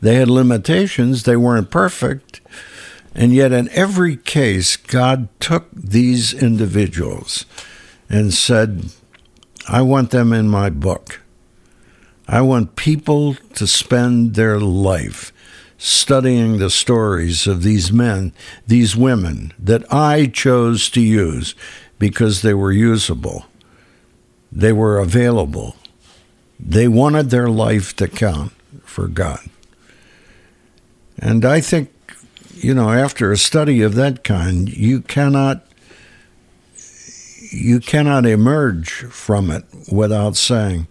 They 0.00 0.16
had 0.16 0.28
limitations. 0.28 1.22
They 1.22 1.36
weren't 1.36 1.70
perfect. 1.70 2.40
And 3.14 3.32
yet, 3.32 3.52
in 3.52 3.68
every 3.68 4.16
case, 4.16 4.76
God 4.76 5.28
took 5.38 5.68
these 5.72 6.34
individuals 6.34 7.46
and 8.08 8.34
said, 8.34 8.86
I 9.68 9.82
want 9.82 10.10
them 10.10 10.32
in 10.32 10.48
my 10.48 10.68
book. 10.68 11.20
I 12.26 12.40
want 12.40 12.74
people 12.74 13.34
to 13.54 13.66
spend 13.66 14.34
their 14.34 14.58
life 14.58 15.32
studying 15.78 16.58
the 16.58 16.70
stories 16.70 17.46
of 17.46 17.62
these 17.62 17.92
men, 17.92 18.32
these 18.66 18.96
women 18.96 19.52
that 19.58 19.84
I 19.92 20.26
chose 20.26 20.88
to 20.90 21.00
use 21.00 21.54
because 22.02 22.42
they 22.42 22.52
were 22.52 22.72
usable, 22.72 23.44
they 24.50 24.72
were 24.72 24.98
available, 24.98 25.76
they 26.58 26.88
wanted 26.88 27.30
their 27.30 27.48
life 27.48 27.94
to 27.94 28.08
count 28.08 28.50
for 28.82 29.06
God. 29.06 29.38
And 31.16 31.44
I 31.44 31.60
think, 31.60 31.92
you 32.56 32.74
know, 32.74 32.90
after 32.90 33.30
a 33.30 33.36
study 33.36 33.82
of 33.82 33.94
that 33.94 34.24
kind, 34.24 34.68
you 34.68 35.00
cannot 35.00 35.64
you 37.52 37.78
cannot 37.78 38.26
emerge 38.26 38.90
from 38.90 39.52
it 39.52 39.64
without 39.92 40.36
saying, 40.36 40.88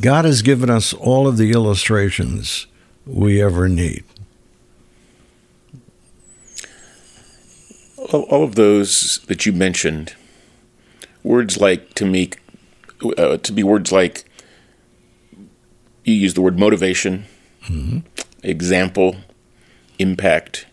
God 0.00 0.24
has 0.24 0.40
given 0.40 0.70
us 0.70 0.94
all 0.94 1.28
of 1.28 1.36
the 1.36 1.52
illustrations 1.52 2.66
we 3.04 3.42
ever 3.42 3.68
need. 3.68 4.04
All 8.12 8.42
of 8.42 8.56
those 8.56 9.20
that 9.28 9.46
you 9.46 9.52
mentioned, 9.52 10.14
words 11.22 11.60
like 11.60 11.94
to 11.94 12.04
me, 12.04 12.30
uh, 13.16 13.36
to 13.36 13.52
be 13.52 13.62
words 13.62 13.92
like 13.92 14.24
you 16.04 16.14
use 16.14 16.34
the 16.34 16.42
word 16.42 16.58
motivation, 16.58 17.26
mm-hmm. 17.66 17.98
example, 18.42 19.16
impact. 19.98 20.66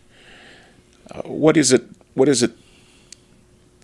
Uh, 1.10 1.22
what 1.22 1.56
is 1.56 1.72
it? 1.72 1.84
What 2.14 2.28
is 2.28 2.42
it 2.42 2.52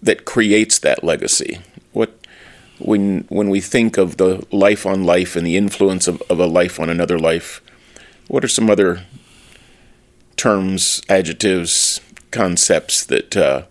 that 0.02 0.24
creates 0.24 0.78
that 0.80 1.04
legacy? 1.04 1.60
What 1.92 2.26
when 2.78 3.24
when 3.28 3.50
we 3.50 3.60
think 3.60 3.96
of 3.96 4.16
the 4.16 4.44
life 4.50 4.84
on 4.84 5.04
life 5.04 5.36
and 5.36 5.46
the 5.46 5.56
influence 5.56 6.08
of, 6.08 6.20
of 6.28 6.40
a 6.40 6.46
life 6.46 6.80
on 6.80 6.90
another 6.90 7.18
life? 7.18 7.60
What 8.26 8.44
are 8.44 8.48
some 8.48 8.70
other 8.70 9.04
terms, 10.36 11.02
adjectives, 11.08 12.00
concepts 12.34 13.04
that 13.06 13.36
uh, 13.36 13.62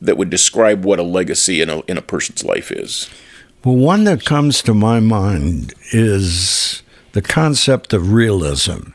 that 0.00 0.16
would 0.16 0.30
describe 0.30 0.84
what 0.84 0.98
a 0.98 1.02
legacy 1.02 1.60
in 1.62 1.70
a 1.70 1.80
in 1.82 1.96
a 1.96 2.02
person's 2.02 2.44
life 2.44 2.70
is? 2.70 3.08
Well, 3.64 3.76
one 3.76 4.04
that 4.04 4.24
comes 4.24 4.60
to 4.62 4.74
my 4.74 4.98
mind 4.98 5.72
is 5.92 6.82
the 7.12 7.22
concept 7.22 7.92
of 7.92 8.12
realism. 8.12 8.90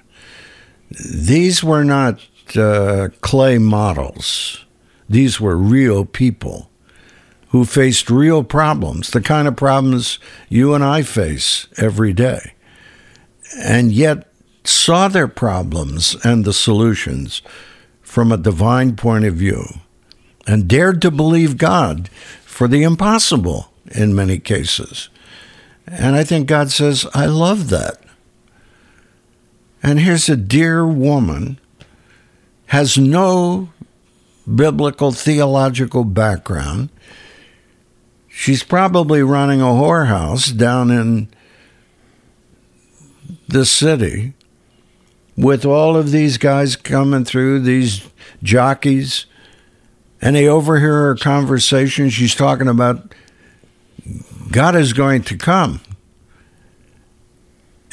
These 0.89 1.63
were 1.63 1.85
not 1.85 2.19
uh, 2.55 3.09
clay 3.21 3.57
models. 3.57 4.65
These 5.09 5.39
were 5.39 5.55
real 5.55 6.03
people 6.03 6.69
who 7.49 7.63
faced 7.63 8.09
real 8.09 8.43
problems, 8.43 9.11
the 9.11 9.21
kind 9.21 9.47
of 9.47 9.55
problems 9.55 10.19
you 10.49 10.73
and 10.73 10.83
I 10.83 11.03
face 11.03 11.67
every 11.77 12.11
day, 12.11 12.53
and 13.63 13.91
yet 13.93 14.27
saw 14.65 15.07
their 15.07 15.29
problems 15.29 16.17
and 16.25 16.43
the 16.43 16.53
solutions 16.53 17.41
from 18.17 18.31
a 18.31 18.37
divine 18.37 18.95
point 18.95 19.23
of 19.25 19.35
view 19.35 19.63
and 20.47 20.67
dared 20.67 20.99
to 21.03 21.11
believe 21.11 21.55
God 21.55 22.09
for 22.43 22.67
the 22.67 22.81
impossible 22.81 23.71
in 23.91 24.15
many 24.15 24.39
cases. 24.39 25.09
And 25.85 26.15
I 26.15 26.23
think 26.23 26.47
God 26.47 26.71
says, 26.71 27.05
I 27.13 27.27
love 27.27 27.69
that. 27.69 28.01
And 29.83 29.99
here's 29.99 30.29
a 30.29 30.35
dear 30.35 30.83
woman, 30.87 31.59
has 32.65 32.97
no 32.97 33.69
biblical 34.51 35.11
theological 35.11 36.03
background. 36.03 36.89
She's 38.27 38.63
probably 38.63 39.21
running 39.21 39.61
a 39.61 39.65
whorehouse 39.65 40.57
down 40.57 40.89
in 40.89 41.27
the 43.47 43.63
city 43.63 44.33
with 45.37 45.65
all 45.65 45.95
of 45.95 46.11
these 46.11 46.37
guys 46.37 46.75
coming 46.75 47.23
through, 47.23 47.59
these 47.59 48.07
jockeys, 48.41 49.27
and 50.19 50.35
they 50.35 50.47
overhear 50.47 51.03
her 51.03 51.15
conversation. 51.15 52.09
She's 52.09 52.33
talking 52.33 52.67
about 52.67 53.13
God 54.51 54.75
is 54.75 54.93
going 54.93 55.21
to 55.23 55.37
come. 55.37 55.81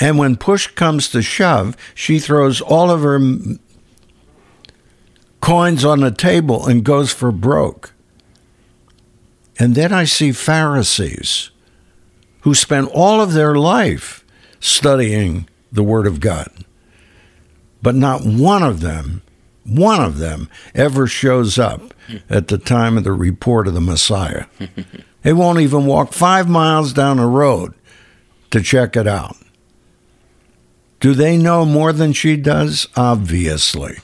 And 0.01 0.19
when 0.19 0.37
push 0.37 0.67
comes 0.69 1.09
to 1.11 1.23
shove, 1.23 1.77
she 1.95 2.19
throws 2.19 2.61
all 2.61 2.91
of 2.91 3.03
her 3.03 3.21
coins 5.41 5.85
on 5.85 6.01
the 6.01 6.11
table 6.11 6.67
and 6.67 6.83
goes 6.85 7.13
for 7.13 7.31
broke. 7.31 7.93
And 9.59 9.75
then 9.75 9.93
I 9.93 10.05
see 10.05 10.33
Pharisees 10.33 11.51
who 12.41 12.55
spent 12.55 12.89
all 12.93 13.21
of 13.21 13.35
their 13.35 13.55
life 13.55 14.25
studying 14.59 15.49
the 15.71 15.83
Word 15.83 16.07
of 16.07 16.21
God. 16.21 16.49
But 17.85 17.95
not 17.95 18.25
one 18.25 18.63
of 18.63 18.81
them, 18.81 19.21
one 19.67 20.03
of 20.03 20.17
them 20.17 20.49
ever 20.75 21.07
shows 21.07 21.59
up 21.59 21.93
at 22.31 22.49
the 22.49 22.57
time 22.57 22.97
of 22.97 23.05
the 23.05 23.13
report 23.13 23.69
of 23.69 23.75
the 23.75 23.81
Messiah. 23.81 24.47
They 25.23 25.33
won't 25.33 25.61
even 25.61 25.87
walk 25.87 26.13
five 26.13 26.51
miles 26.51 26.93
down 26.93 27.17
the 27.17 27.25
road 27.25 27.73
to 28.51 28.61
check 28.61 28.95
it 28.95 29.07
out. 29.07 29.35
Do 31.01 31.15
they 31.15 31.39
know 31.39 31.65
more 31.65 31.95
than 31.95 32.13
she 32.13 32.37
does? 32.37 32.87
Obviously. 32.95 33.97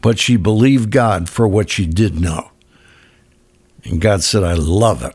But 0.00 0.18
she 0.18 0.34
believed 0.34 0.90
God 0.90 1.28
for 1.28 1.46
what 1.46 1.70
she 1.70 1.86
did 1.86 2.20
know. 2.20 2.50
And 3.84 4.00
God 4.00 4.24
said, 4.24 4.42
I 4.42 4.54
love 4.54 5.04
it. 5.04 5.14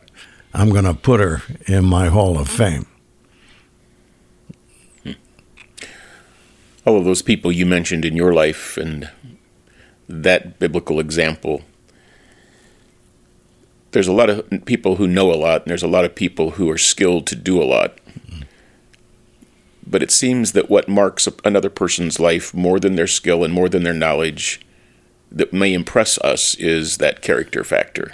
I'm 0.54 0.70
going 0.70 0.86
to 0.86 0.94
put 0.94 1.20
her 1.20 1.42
in 1.65 1.84
my 1.84 2.08
Hall 2.08 2.39
of 2.39 2.48
Fame. 2.48 2.86
All 6.86 6.98
of 6.98 7.06
those 7.06 7.22
people 7.22 7.51
you 7.51 7.65
mentioned 7.65 8.06
in 8.06 8.15
your 8.15 8.34
life 8.34 8.77
and 8.77 9.10
that 10.08 10.60
biblical 10.60 11.00
example 11.00 11.63
there's 13.96 14.08
a 14.10 14.13
lot 14.13 14.30
of 14.30 14.65
people 14.65 14.98
who 14.98 15.08
know 15.08 15.34
a 15.34 15.39
lot, 15.39 15.62
and 15.62 15.70
there's 15.70 15.82
a 15.82 15.88
lot 15.88 16.04
of 16.04 16.13
people 16.13 16.51
who 16.51 16.70
are 16.70 16.77
skilled 16.77 17.25
to 17.27 17.36
do 17.36 17.63
a 17.63 17.63
lot. 17.63 17.98
But 19.88 20.04
it 20.04 20.12
seems 20.12 20.51
that 20.51 20.70
what 20.70 20.89
marks 20.89 21.30
another 21.46 21.70
person's 21.70 22.20
life 22.20 22.54
more 22.54 22.77
than 22.77 22.98
their 22.98 23.08
skill 23.08 23.46
and 23.46 23.54
more 23.54 23.70
than 23.70 23.84
their 23.84 23.94
knowledge 23.94 24.60
that 25.32 25.54
may 25.54 25.74
impress 25.74 26.18
us 26.18 26.56
is 26.56 26.98
that 26.98 27.22
character 27.22 27.63
factor 27.63 28.12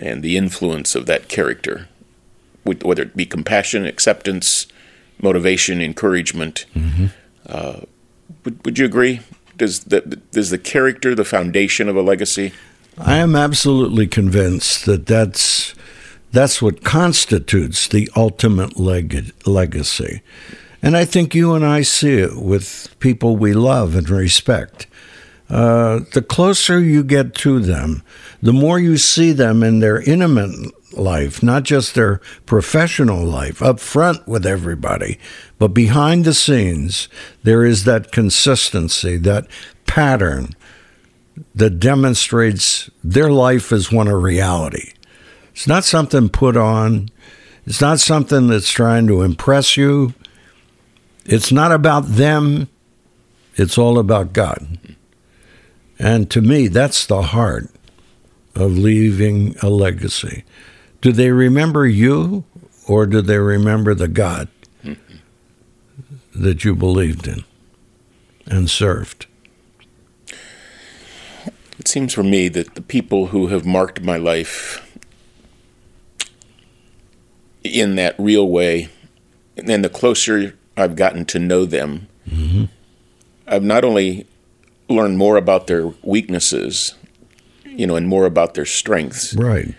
and 0.00 0.22
the 0.22 0.38
influence 0.38 0.94
of 0.94 1.04
that 1.04 1.28
character, 1.28 1.86
whether 2.64 3.02
it 3.02 3.14
be 3.14 3.26
compassion, 3.26 3.84
acceptance, 3.84 4.66
motivation, 5.20 5.82
encouragement. 5.82 6.64
Mm-hmm. 6.74 7.06
Would, 8.44 8.64
would 8.64 8.78
you 8.78 8.84
agree? 8.84 9.20
Does 9.56 9.84
the, 9.84 10.00
does 10.00 10.50
the 10.50 10.58
character 10.58 11.14
the 11.14 11.24
foundation 11.24 11.88
of 11.88 11.96
a 11.96 12.02
legacy? 12.02 12.52
I 12.98 13.18
am 13.18 13.34
absolutely 13.36 14.06
convinced 14.06 14.86
that 14.86 15.06
that's 15.06 15.74
that's 16.32 16.62
what 16.62 16.84
constitutes 16.84 17.88
the 17.88 18.08
ultimate 18.14 18.78
leg- 18.78 19.32
legacy. 19.46 20.22
And 20.82 20.96
I 20.96 21.04
think 21.04 21.34
you 21.34 21.54
and 21.54 21.64
I 21.64 21.82
see 21.82 22.18
it 22.18 22.36
with 22.36 22.94
people 23.00 23.36
we 23.36 23.52
love 23.52 23.96
and 23.96 24.08
respect. 24.08 24.86
Uh, 25.48 26.00
the 26.12 26.22
closer 26.22 26.78
you 26.78 27.02
get 27.02 27.34
to 27.34 27.58
them, 27.58 28.02
the 28.40 28.52
more 28.52 28.78
you 28.78 28.96
see 28.96 29.32
them 29.32 29.64
in 29.64 29.80
their 29.80 30.00
intimate 30.00 30.54
life, 30.92 31.42
not 31.42 31.62
just 31.62 31.94
their 31.94 32.20
professional 32.46 33.24
life, 33.24 33.62
up 33.62 33.80
front 33.80 34.26
with 34.26 34.46
everybody, 34.46 35.18
but 35.58 35.68
behind 35.68 36.24
the 36.24 36.34
scenes, 36.34 37.08
there 37.42 37.64
is 37.64 37.84
that 37.84 38.12
consistency, 38.12 39.16
that 39.18 39.46
pattern 39.86 40.54
that 41.54 41.80
demonstrates 41.80 42.90
their 43.02 43.30
life 43.30 43.72
is 43.72 43.92
one 43.92 44.08
of 44.08 44.22
reality. 44.22 44.92
It's 45.52 45.66
not 45.66 45.84
something 45.84 46.28
put 46.28 46.56
on, 46.56 47.10
it's 47.66 47.80
not 47.80 48.00
something 48.00 48.48
that's 48.48 48.70
trying 48.70 49.06
to 49.08 49.22
impress 49.22 49.76
you. 49.76 50.14
It's 51.24 51.52
not 51.52 51.70
about 51.70 52.06
them, 52.06 52.68
it's 53.56 53.78
all 53.78 53.98
about 53.98 54.32
God. 54.32 54.78
And 55.98 56.30
to 56.30 56.40
me, 56.40 56.68
that's 56.68 57.06
the 57.06 57.22
heart 57.22 57.68
of 58.54 58.78
leaving 58.78 59.54
a 59.62 59.68
legacy. 59.68 60.44
Do 61.00 61.12
they 61.12 61.30
remember 61.30 61.86
you 61.86 62.44
or 62.86 63.06
do 63.06 63.20
they 63.22 63.38
remember 63.38 63.94
the 63.94 64.08
God 64.08 64.48
that 66.34 66.64
you 66.64 66.74
believed 66.74 67.26
in 67.26 67.44
and 68.46 68.68
served? 68.70 69.26
It 71.78 71.88
seems 71.88 72.12
for 72.12 72.22
me 72.22 72.48
that 72.48 72.74
the 72.74 72.82
people 72.82 73.28
who 73.28 73.46
have 73.46 73.64
marked 73.64 74.02
my 74.02 74.18
life 74.18 74.86
in 77.64 77.96
that 77.96 78.14
real 78.18 78.48
way, 78.48 78.88
and 79.56 79.84
the 79.84 79.88
closer 79.88 80.58
I've 80.76 80.96
gotten 80.96 81.24
to 81.26 81.38
know 81.38 81.64
them, 81.64 82.08
mm-hmm. 82.28 82.64
I've 83.46 83.62
not 83.62 83.84
only 83.84 84.26
learned 84.88 85.16
more 85.18 85.36
about 85.36 85.66
their 85.66 85.92
weaknesses, 86.02 86.94
you 87.64 87.86
know, 87.86 87.96
and 87.96 88.06
more 88.06 88.26
about 88.26 88.54
their 88.54 88.66
strengths. 88.66 89.34
Right. 89.34 89.74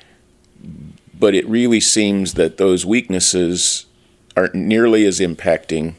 But 1.21 1.35
it 1.35 1.47
really 1.47 1.79
seems 1.79 2.33
that 2.33 2.57
those 2.57 2.83
weaknesses 2.83 3.85
aren't 4.35 4.55
nearly 4.55 5.05
as 5.05 5.19
impacting 5.19 5.93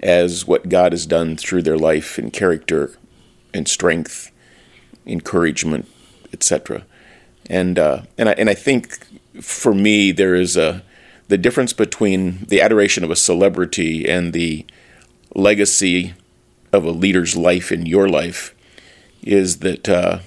as 0.00 0.46
what 0.46 0.68
God 0.68 0.92
has 0.92 1.06
done 1.06 1.38
through 1.38 1.62
their 1.62 1.78
life 1.78 2.18
and 2.18 2.30
character 2.30 2.92
and 3.54 3.66
strength, 3.66 4.30
encouragement, 5.06 5.88
etc. 6.30 6.84
And 7.48 7.78
uh, 7.78 8.02
and 8.18 8.28
I 8.28 8.32
and 8.32 8.50
I 8.50 8.54
think 8.54 9.06
for 9.40 9.72
me 9.74 10.12
there 10.12 10.34
is 10.34 10.58
a 10.58 10.82
the 11.28 11.38
difference 11.38 11.72
between 11.72 12.44
the 12.48 12.60
adoration 12.60 13.04
of 13.04 13.10
a 13.10 13.16
celebrity 13.16 14.06
and 14.06 14.34
the 14.34 14.66
legacy 15.34 16.12
of 16.70 16.84
a 16.84 16.90
leader's 16.90 17.34
life 17.34 17.72
in 17.72 17.86
your 17.86 18.10
life 18.10 18.54
is 19.22 19.58
that 19.60 19.88
uh, 19.88 20.18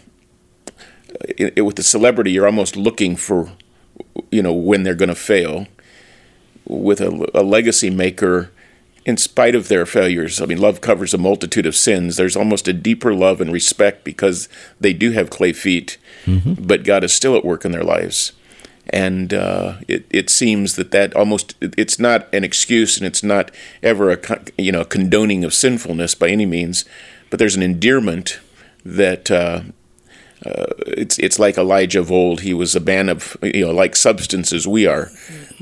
it, 1.38 1.54
it, 1.58 1.62
with 1.62 1.76
the 1.76 1.84
celebrity, 1.84 2.32
you're 2.32 2.46
almost 2.46 2.76
looking 2.76 3.16
for, 3.16 3.52
you 4.32 4.42
know, 4.42 4.54
when 4.54 4.84
they're 4.84 4.96
going 4.96 5.10
to 5.10 5.16
fail. 5.16 5.68
With 6.68 7.02
a, 7.02 7.30
a, 7.34 7.42
legacy 7.44 7.90
maker, 7.90 8.52
in 9.04 9.18
spite 9.18 9.56
of 9.56 9.68
their 9.68 9.86
failures, 9.86 10.40
I 10.40 10.46
mean, 10.46 10.60
love 10.60 10.80
covers 10.80 11.14
a 11.14 11.18
multitude 11.18 11.66
of 11.66 11.76
sins. 11.76 12.16
There's 12.16 12.38
almost 12.38 12.68
a 12.68 12.74
deeper 12.74 13.14
love 13.14 13.42
and 13.42 13.52
respect 13.52 14.04
because 14.04 14.48
they 14.80 14.94
do 14.94 15.12
have 15.12 15.32
clay 15.32 15.54
feet, 15.54 15.98
mm-hmm. 16.26 16.54
but 16.66 16.84
God 16.84 17.04
is 17.04 17.14
still 17.14 17.36
at 17.36 17.44
work 17.44 17.66
in 17.66 17.72
their 17.72 17.84
lives 17.84 18.32
and 18.90 19.34
uh, 19.34 19.76
it 19.88 20.06
it 20.10 20.30
seems 20.30 20.76
that 20.76 20.92
that 20.92 21.16
almost 21.16 21.56
it's 21.62 22.00
not 22.00 22.32
an 22.34 22.44
excuse 22.44 22.98
and 22.98 23.06
it's 23.06 23.24
not 23.24 23.52
ever 23.82 24.12
a 24.12 24.20
you 24.58 24.72
know 24.72 24.84
condoning 24.84 25.44
of 25.44 25.54
sinfulness 25.54 26.16
by 26.16 26.30
any 26.30 26.46
means, 26.46 26.86
but 27.30 27.40
there's 27.40 27.56
an 27.56 27.64
endearment 27.64 28.40
that. 28.86 29.32
Uh, 29.32 29.62
uh, 30.46 30.66
it's 30.88 31.20
it's 31.20 31.38
like 31.38 31.58
Elijah 31.58 32.00
of 32.00 32.12
old. 32.12 32.42
He 32.42 32.54
was 32.54 32.76
a 32.76 32.80
man 32.80 33.10
of 33.10 33.38
you 33.44 33.66
know 33.66 33.72
like 33.72 33.96
substance 33.96 34.52
as 34.52 34.68
we 34.68 34.88
are, 34.88 35.10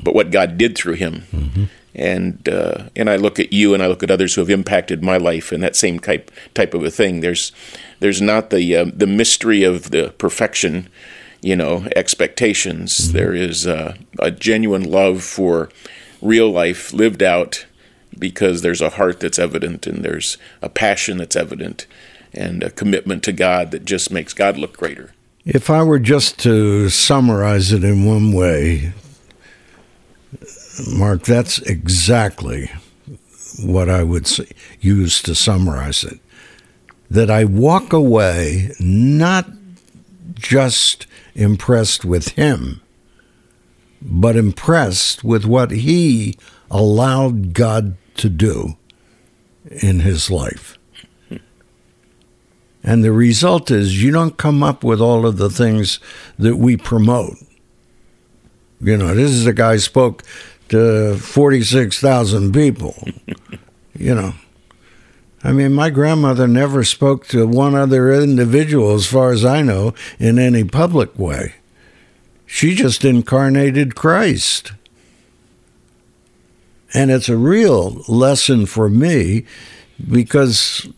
but 0.02 0.14
what 0.14 0.30
God 0.30 0.56
did 0.56 0.76
through 0.76 0.94
him. 0.94 1.24
Mm-hmm. 1.32 1.64
And 1.94 2.48
uh, 2.48 2.88
and 2.96 3.10
I 3.10 3.16
look 3.16 3.38
at 3.38 3.52
you 3.52 3.74
and 3.74 3.82
I 3.82 3.88
look 3.88 4.02
at 4.02 4.10
others 4.10 4.34
who 4.34 4.40
have 4.40 4.50
impacted 4.50 5.02
my 5.02 5.16
life 5.16 5.52
in 5.52 5.60
that 5.60 5.76
same 5.76 5.98
type 5.98 6.30
type 6.54 6.72
of 6.72 6.82
a 6.82 6.90
thing. 6.90 7.20
There's 7.20 7.52
there's 7.98 8.22
not 8.22 8.50
the 8.50 8.76
uh, 8.76 8.86
the 8.94 9.06
mystery 9.06 9.64
of 9.64 9.90
the 9.90 10.14
perfection 10.16 10.88
you 11.42 11.56
know 11.56 11.86
expectations. 11.94 12.96
Mm-hmm. 12.96 13.16
There 13.16 13.34
is 13.34 13.66
a 13.66 13.96
genuine 14.38 14.90
love 14.90 15.22
for 15.22 15.68
real 16.22 16.50
life 16.50 16.92
lived 16.92 17.22
out 17.22 17.66
because 18.18 18.62
there's 18.62 18.80
a 18.80 18.90
heart 18.90 19.20
that's 19.20 19.38
evident 19.38 19.86
and 19.86 20.04
there's 20.04 20.36
a 20.62 20.68
passion 20.68 21.18
that's 21.18 21.36
evident 21.36 21.86
and 22.32 22.62
a 22.62 22.70
commitment 22.70 23.22
to 23.24 23.32
God 23.32 23.70
that 23.70 23.84
just 23.84 24.10
makes 24.10 24.32
God 24.32 24.56
look 24.56 24.76
greater. 24.76 25.12
If 25.44 25.70
I 25.70 25.82
were 25.82 25.98
just 25.98 26.38
to 26.40 26.88
summarize 26.90 27.72
it 27.72 27.82
in 27.82 28.04
one 28.04 28.32
way, 28.32 28.92
Mark, 30.88 31.22
that's 31.22 31.58
exactly 31.58 32.70
what 33.62 33.88
I 33.88 34.02
would 34.02 34.28
use 34.80 35.22
to 35.22 35.34
summarize 35.34 36.04
it. 36.04 36.20
That 37.10 37.30
I 37.30 37.44
walk 37.44 37.92
away 37.92 38.72
not 38.78 39.48
just 40.34 41.06
impressed 41.34 42.04
with 42.04 42.30
him, 42.30 42.80
but 44.00 44.36
impressed 44.36 45.24
with 45.24 45.44
what 45.44 45.70
he 45.70 46.38
allowed 46.70 47.52
God 47.52 47.96
to 48.16 48.28
do 48.28 48.76
in 49.70 50.00
his 50.00 50.30
life. 50.30 50.78
And 52.82 53.04
the 53.04 53.12
result 53.12 53.70
is 53.70 54.02
you 54.02 54.10
don't 54.10 54.36
come 54.36 54.62
up 54.62 54.82
with 54.82 55.00
all 55.00 55.26
of 55.26 55.36
the 55.36 55.50
things 55.50 56.00
that 56.38 56.56
we 56.56 56.76
promote. 56.76 57.36
You 58.80 58.96
know, 58.96 59.14
this 59.14 59.30
is 59.30 59.46
a 59.46 59.52
guy 59.52 59.76
spoke 59.76 60.22
to 60.68 61.16
46,000 61.16 62.52
people. 62.52 62.96
you 63.98 64.14
know, 64.14 64.32
I 65.42 65.52
mean, 65.52 65.72
my 65.72 65.90
grandmother 65.90 66.46
never 66.46 66.84
spoke 66.84 67.26
to 67.28 67.46
one 67.46 67.74
other 67.74 68.12
individual, 68.12 68.94
as 68.94 69.06
far 69.06 69.32
as 69.32 69.44
I 69.44 69.62
know, 69.62 69.94
in 70.18 70.38
any 70.38 70.64
public 70.64 71.18
way. 71.18 71.54
She 72.46 72.74
just 72.74 73.04
incarnated 73.04 73.94
Christ. 73.94 74.72
And 76.92 77.10
it's 77.10 77.28
a 77.28 77.36
real 77.36 78.02
lesson 78.08 78.66
for 78.66 78.88
me 78.88 79.46
because, 80.10 80.88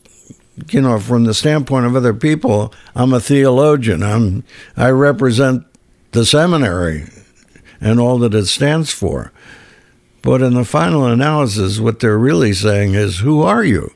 you 0.70 0.80
know, 0.80 0.98
from 0.98 1.24
the 1.24 1.34
standpoint 1.34 1.86
of 1.86 1.96
other 1.96 2.14
people, 2.14 2.72
I'm 2.94 3.12
a 3.12 3.20
theologian. 3.20 4.02
I'm, 4.02 4.44
I 4.76 4.90
represent 4.90 5.64
the 6.12 6.26
seminary 6.26 7.04
and 7.80 7.98
all 7.98 8.18
that 8.18 8.34
it 8.34 8.46
stands 8.46 8.92
for. 8.92 9.32
But 10.22 10.42
in 10.42 10.54
the 10.54 10.64
final 10.64 11.06
analysis, 11.06 11.80
what 11.80 12.00
they're 12.00 12.18
really 12.18 12.52
saying 12.52 12.94
is, 12.94 13.18
who 13.18 13.42
are 13.42 13.64
you? 13.64 13.92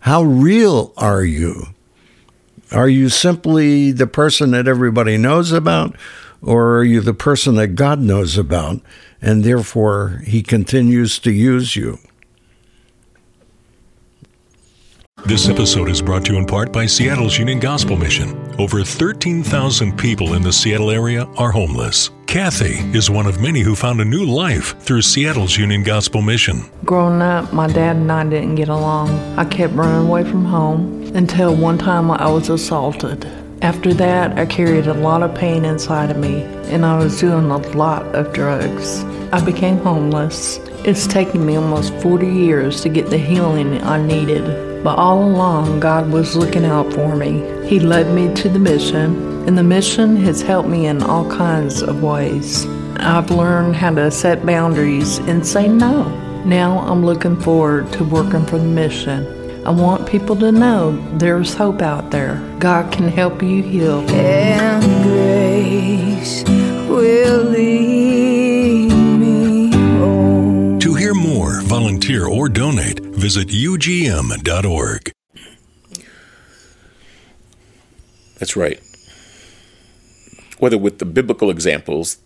How 0.00 0.22
real 0.22 0.92
are 0.96 1.24
you? 1.24 1.68
Are 2.70 2.88
you 2.88 3.08
simply 3.08 3.92
the 3.92 4.06
person 4.06 4.50
that 4.50 4.68
everybody 4.68 5.16
knows 5.16 5.52
about, 5.52 5.96
or 6.42 6.76
are 6.76 6.84
you 6.84 7.00
the 7.00 7.14
person 7.14 7.54
that 7.54 7.68
God 7.68 8.00
knows 8.00 8.36
about, 8.36 8.82
and 9.22 9.42
therefore 9.42 10.22
He 10.26 10.42
continues 10.42 11.18
to 11.20 11.32
use 11.32 11.76
you? 11.76 11.98
This 15.26 15.48
episode 15.48 15.90
is 15.90 16.00
brought 16.00 16.24
to 16.26 16.32
you 16.32 16.38
in 16.38 16.46
part 16.46 16.72
by 16.72 16.86
Seattle's 16.86 17.38
Union 17.38 17.58
Gospel 17.58 17.96
Mission. 17.96 18.54
Over 18.58 18.82
13,000 18.82 19.98
people 19.98 20.34
in 20.34 20.42
the 20.42 20.52
Seattle 20.52 20.90
area 20.90 21.24
are 21.36 21.50
homeless. 21.50 22.10
Kathy 22.26 22.78
is 22.96 23.10
one 23.10 23.26
of 23.26 23.40
many 23.40 23.60
who 23.60 23.74
found 23.74 24.00
a 24.00 24.04
new 24.04 24.24
life 24.24 24.78
through 24.80 25.02
Seattle's 25.02 25.58
Union 25.58 25.82
Gospel 25.82 26.22
Mission. 26.22 26.62
Growing 26.84 27.20
up, 27.20 27.52
my 27.52 27.66
dad 27.66 27.96
and 27.96 28.10
I 28.10 28.24
didn't 28.24 28.54
get 28.54 28.68
along. 28.68 29.10
I 29.36 29.44
kept 29.44 29.74
running 29.74 30.08
away 30.08 30.24
from 30.24 30.44
home 30.44 31.02
until 31.14 31.54
one 31.54 31.78
time 31.78 32.10
I 32.10 32.30
was 32.30 32.48
assaulted. 32.48 33.26
After 33.60 33.92
that, 33.94 34.38
I 34.38 34.46
carried 34.46 34.86
a 34.86 34.94
lot 34.94 35.22
of 35.22 35.34
pain 35.34 35.64
inside 35.64 36.10
of 36.10 36.16
me, 36.16 36.42
and 36.72 36.86
I 36.86 36.96
was 36.96 37.20
doing 37.20 37.50
a 37.50 37.58
lot 37.76 38.02
of 38.14 38.32
drugs. 38.32 39.02
I 39.32 39.44
became 39.44 39.78
homeless. 39.78 40.58
It's 40.84 41.06
taken 41.06 41.44
me 41.44 41.56
almost 41.56 41.92
40 41.94 42.26
years 42.26 42.80
to 42.82 42.88
get 42.88 43.10
the 43.10 43.18
healing 43.18 43.82
I 43.82 44.00
needed. 44.00 44.67
But 44.82 44.98
all 44.98 45.22
along, 45.24 45.80
God 45.80 46.10
was 46.10 46.36
looking 46.36 46.64
out 46.64 46.92
for 46.92 47.16
me. 47.16 47.66
He 47.66 47.80
led 47.80 48.12
me 48.14 48.32
to 48.34 48.48
the 48.48 48.58
mission, 48.58 49.46
and 49.46 49.58
the 49.58 49.62
mission 49.62 50.16
has 50.18 50.40
helped 50.40 50.68
me 50.68 50.86
in 50.86 51.02
all 51.02 51.28
kinds 51.30 51.82
of 51.82 52.02
ways. 52.02 52.66
I've 52.96 53.30
learned 53.30 53.76
how 53.76 53.94
to 53.94 54.10
set 54.10 54.44
boundaries 54.46 55.18
and 55.18 55.46
say 55.46 55.68
no. 55.68 56.08
Now 56.44 56.78
I'm 56.78 57.04
looking 57.04 57.38
forward 57.40 57.92
to 57.94 58.04
working 58.04 58.46
for 58.46 58.58
the 58.58 58.64
mission. 58.64 59.26
I 59.66 59.70
want 59.70 60.08
people 60.08 60.34
to 60.36 60.50
know 60.50 60.96
there's 61.18 61.52
hope 61.54 61.82
out 61.82 62.10
there. 62.10 62.40
God 62.58 62.90
can 62.90 63.08
help 63.08 63.42
you 63.42 63.62
heal. 63.62 64.00
And 64.10 64.82
grace 65.02 66.42
will 66.88 67.42
lead 67.42 68.92
me 68.92 69.70
home. 69.98 70.78
To 70.78 70.94
hear 70.94 71.12
more, 71.12 71.60
volunteer, 71.62 72.26
or 72.26 72.48
donate, 72.48 72.97
visit 73.28 73.48
ugm.org. 73.48 75.12
That's 78.38 78.56
right. 78.56 78.80
Whether 80.58 80.78
with 80.78 80.98
the 80.98 81.04
biblical 81.04 81.50
examples, 81.50 82.16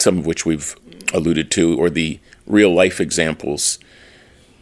some 0.00 0.18
of 0.18 0.26
which 0.26 0.44
we've 0.44 0.74
alluded 1.12 1.52
to, 1.52 1.78
or 1.78 1.88
the 1.88 2.18
real 2.48 2.74
life 2.74 3.00
examples, 3.00 3.78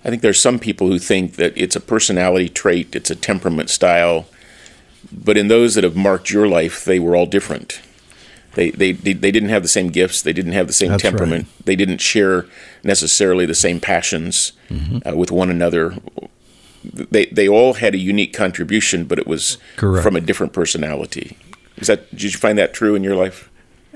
I 0.04 0.10
think 0.10 0.20
there's 0.20 0.38
some 0.38 0.58
people 0.58 0.88
who 0.88 0.98
think 0.98 1.36
that 1.36 1.54
it's 1.56 1.74
a 1.74 1.80
personality 1.80 2.50
trait, 2.50 2.94
it's 2.94 3.10
a 3.10 3.16
temperament 3.16 3.70
style, 3.70 4.26
but 5.10 5.38
in 5.38 5.48
those 5.48 5.74
that 5.74 5.84
have 5.84 5.96
marked 5.96 6.30
your 6.30 6.48
life, 6.48 6.84
they 6.84 6.98
were 6.98 7.16
all 7.16 7.24
different. 7.24 7.80
They, 8.54 8.70
they, 8.70 8.92
they, 8.92 9.30
didn't 9.30 9.48
have 9.48 9.62
the 9.62 9.68
same 9.68 9.88
gifts, 9.88 10.20
they 10.22 10.32
didn't 10.32 10.52
have 10.52 10.66
the 10.66 10.72
same 10.74 10.90
That's 10.90 11.02
temperament, 11.02 11.46
right. 11.46 11.66
they 11.66 11.76
didn't 11.76 12.02
share 12.02 12.44
necessarily 12.84 13.46
the 13.46 13.54
same 13.54 13.80
passions 13.80 14.52
Mm-hmm. 14.68 15.06
uh, 15.06 15.14
with 15.14 15.30
one 15.30 15.50
another. 15.50 15.94
They, 16.82 17.26
they 17.26 17.46
all 17.48 17.74
had 17.74 17.94
a 17.94 17.98
unique 17.98 18.32
contribution, 18.32 19.04
but 19.04 19.18
it 19.18 19.26
was 19.26 19.58
Correct. 19.76 20.02
from 20.02 20.16
a 20.16 20.20
different 20.20 20.52
personality. 20.54 21.36
Is 21.76 21.88
that, 21.88 22.08
did 22.10 22.22
you 22.22 22.30
find 22.30 22.56
that 22.58 22.72
true 22.72 22.94
in 22.94 23.04
your 23.04 23.14
life? 23.14 23.50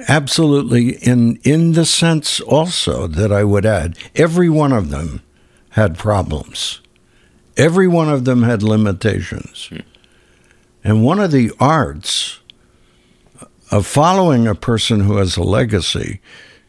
Absolutely. 0.09 0.97
In 0.97 1.37
in 1.45 1.73
the 1.73 1.87
sense 1.87 2.40
also 2.40 3.07
that 3.07 3.33
I 3.33 3.45
would 3.45 3.64
add, 3.64 3.97
every 4.14 4.49
one 4.51 4.73
of 4.73 4.90
them 4.90 5.23
had 5.71 5.97
problems. 5.97 6.81
Every 7.57 7.88
one 7.88 8.11
of 8.11 8.25
them 8.27 8.42
had 8.42 8.62
limitations. 8.62 9.71
And 10.85 11.03
one 11.03 11.19
of 11.19 11.31
the 11.31 11.51
arts 11.59 12.40
of 13.71 13.87
following 13.87 14.47
a 14.47 14.55
person 14.55 15.01
who 15.01 15.17
has 15.17 15.37
a 15.37 15.43
legacy 15.43 16.21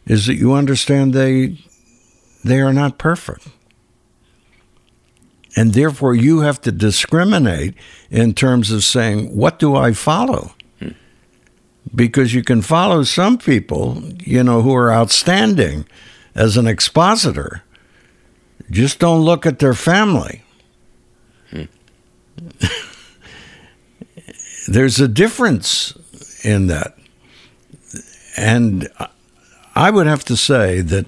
is 0.06 0.26
that 0.26 0.34
you 0.34 0.52
understand 0.52 1.12
they 1.12 1.58
they 2.44 2.60
are 2.60 2.72
not 2.72 2.98
perfect. 2.98 3.48
And 5.56 5.72
therefore 5.72 6.14
you 6.14 6.40
have 6.40 6.60
to 6.62 6.72
discriminate 6.72 7.74
in 8.10 8.32
terms 8.32 8.70
of 8.70 8.84
saying, 8.84 9.36
what 9.36 9.58
do 9.58 9.74
I 9.74 9.92
follow? 9.92 10.52
because 11.94 12.34
you 12.34 12.42
can 12.42 12.62
follow 12.62 13.02
some 13.02 13.38
people, 13.38 14.02
you 14.20 14.42
know, 14.42 14.62
who 14.62 14.74
are 14.74 14.92
outstanding 14.92 15.86
as 16.34 16.56
an 16.56 16.66
expositor. 16.66 17.62
Just 18.70 18.98
don't 18.98 19.22
look 19.22 19.46
at 19.46 19.58
their 19.58 19.74
family. 19.74 20.42
Hmm. 21.50 21.64
There's 24.68 25.00
a 25.00 25.08
difference 25.08 25.97
in 26.44 26.66
that. 26.68 26.96
And 28.36 28.88
I 29.74 29.90
would 29.90 30.06
have 30.06 30.24
to 30.26 30.36
say 30.36 30.80
that 30.80 31.06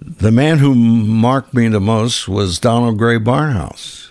the 0.00 0.30
man 0.30 0.58
who 0.58 0.74
marked 0.74 1.54
me 1.54 1.68
the 1.68 1.80
most 1.80 2.28
was 2.28 2.58
Donald 2.58 2.98
Grey 2.98 3.18
Barnhouse. 3.18 4.10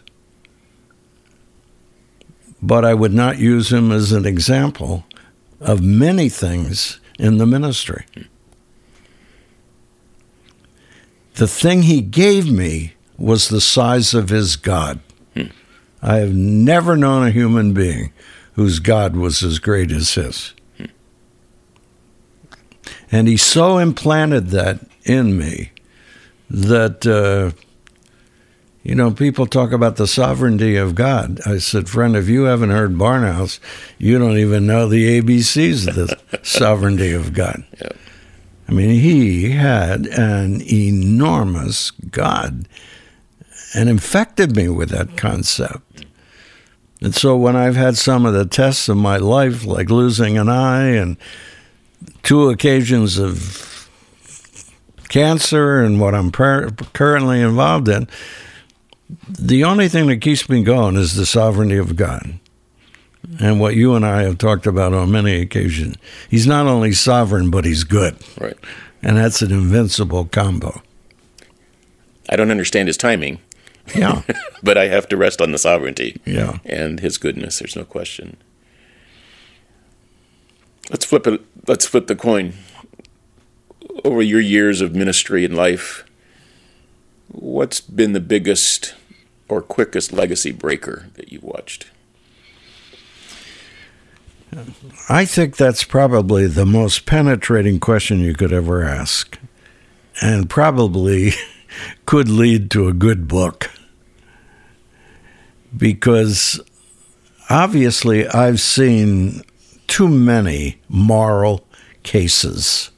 But 2.61 2.83
I 2.83 2.93
would 2.93 3.13
not 3.13 3.37
use 3.37 3.71
him 3.71 3.91
as 3.91 4.11
an 4.11 4.25
example 4.25 5.05
of 5.61 5.81
many 5.81 6.29
things 6.29 6.99
in 7.19 7.37
the 7.37 7.45
ministry. 7.45 8.05
The 11.35 11.47
thing 11.47 11.83
he 11.83 12.01
gave 12.01 12.49
me 12.49 12.93
was 13.17 13.49
the 13.49 13.61
size 13.61 14.13
of 14.13 14.29
his 14.29 14.55
God. 14.55 14.99
Hmm. 15.33 15.47
I 16.01 16.17
have 16.17 16.33
never 16.33 16.95
known 16.95 17.27
a 17.27 17.31
human 17.31 17.73
being 17.73 18.11
whose 18.55 18.79
God 18.79 19.15
was 19.15 19.43
as 19.43 19.59
great 19.59 19.91
as 19.91 20.13
his. 20.13 20.53
And 23.11 23.27
he 23.27 23.37
so 23.37 23.77
implanted 23.77 24.49
that 24.49 24.79
in 25.03 25.37
me 25.37 25.71
that, 26.49 27.05
uh, 27.05 27.55
you 28.83 28.95
know, 28.95 29.11
people 29.11 29.45
talk 29.45 29.71
about 29.71 29.97
the 29.97 30.07
sovereignty 30.07 30.75
of 30.75 30.95
God. 30.95 31.39
I 31.45 31.57
said, 31.57 31.89
friend, 31.89 32.15
if 32.15 32.27
you 32.27 32.43
haven't 32.43 32.69
heard 32.69 32.93
Barnhouse, 32.93 33.59
you 33.97 34.17
don't 34.17 34.37
even 34.37 34.65
know 34.65 34.87
the 34.87 35.21
ABCs 35.21 35.87
of 35.87 35.95
the 35.95 36.39
sovereignty 36.43 37.11
of 37.11 37.33
God. 37.33 37.63
I 38.67 38.71
mean, 38.71 38.89
he 38.99 39.51
had 39.51 40.07
an 40.07 40.61
enormous 40.61 41.91
God 41.91 42.67
and 43.73 43.89
infected 43.89 44.55
me 44.55 44.69
with 44.69 44.89
that 44.89 45.17
concept. 45.17 46.04
And 47.01 47.13
so 47.13 47.35
when 47.35 47.55
I've 47.55 47.75
had 47.75 47.97
some 47.97 48.25
of 48.25 48.33
the 48.33 48.45
tests 48.45 48.89
of 48.89 48.97
my 48.97 49.17
life, 49.17 49.65
like 49.65 49.89
losing 49.89 50.37
an 50.37 50.49
eye 50.49 50.87
and 50.87 51.17
two 52.23 52.49
occasions 52.49 53.17
of 53.17 53.89
cancer 55.09 55.83
and 55.83 55.99
what 55.99 56.15
I'm 56.15 56.31
per- 56.31 56.71
currently 56.93 57.41
involved 57.41 57.89
in, 57.89 58.07
the 59.27 59.63
only 59.63 59.87
thing 59.87 60.07
that 60.07 60.21
keeps 60.21 60.49
me 60.49 60.63
going 60.63 60.95
is 60.95 61.15
the 61.15 61.25
sovereignty 61.25 61.77
of 61.77 61.95
God. 61.95 62.39
And 63.39 63.59
what 63.59 63.75
you 63.75 63.95
and 63.95 64.05
I 64.05 64.23
have 64.23 64.37
talked 64.37 64.67
about 64.67 64.93
on 64.93 65.11
many 65.11 65.41
occasions. 65.41 65.95
He's 66.29 66.45
not 66.45 66.67
only 66.67 66.91
sovereign, 66.91 67.49
but 67.49 67.65
he's 67.65 67.83
good. 67.83 68.15
Right. 68.39 68.57
And 69.01 69.17
that's 69.17 69.41
an 69.41 69.51
invincible 69.51 70.25
combo. 70.25 70.81
I 72.29 72.35
don't 72.35 72.51
understand 72.51 72.87
his 72.87 72.97
timing, 72.97 73.39
Yeah. 73.93 74.21
but 74.63 74.77
I 74.77 74.87
have 74.87 75.07
to 75.09 75.17
rest 75.17 75.41
on 75.41 75.51
the 75.51 75.57
sovereignty 75.57 76.19
Yeah. 76.25 76.57
and 76.65 76.99
his 76.99 77.17
goodness. 77.17 77.59
There's 77.59 77.75
no 77.75 77.83
question. 77.83 78.37
Let's 80.89 81.05
flip 81.05 81.27
it. 81.27 81.41
Let's 81.67 81.85
flip 81.85 82.07
the 82.07 82.15
coin. 82.15 82.53
Over 84.03 84.21
your 84.21 84.39
years 84.41 84.81
of 84.81 84.95
ministry 84.95 85.45
and 85.45 85.55
life, 85.55 86.05
what's 87.29 87.81
been 87.81 88.13
the 88.13 88.19
biggest 88.19 88.93
or 89.47 89.61
quickest 89.61 90.13
legacy 90.13 90.51
breaker 90.51 91.07
that 91.15 91.31
you've 91.31 91.43
watched? 91.43 91.87
I 95.09 95.25
think 95.25 95.57
that's 95.57 95.83
probably 95.83 96.47
the 96.47 96.65
most 96.65 97.05
penetrating 97.05 97.79
question 97.79 98.19
you 98.21 98.33
could 98.33 98.53
ever 98.53 98.83
ask, 98.83 99.37
and 100.21 100.49
probably 100.49 101.31
could 102.05 102.29
lead 102.29 102.71
to 102.71 102.87
a 102.87 102.93
good 102.93 103.27
book. 103.27 103.69
Because 105.75 106.59
obviously, 107.49 108.27
I've 108.27 108.59
seen 108.59 109.41
too 109.87 110.07
many 110.07 110.79
moral 110.89 111.65
cases 112.03 112.91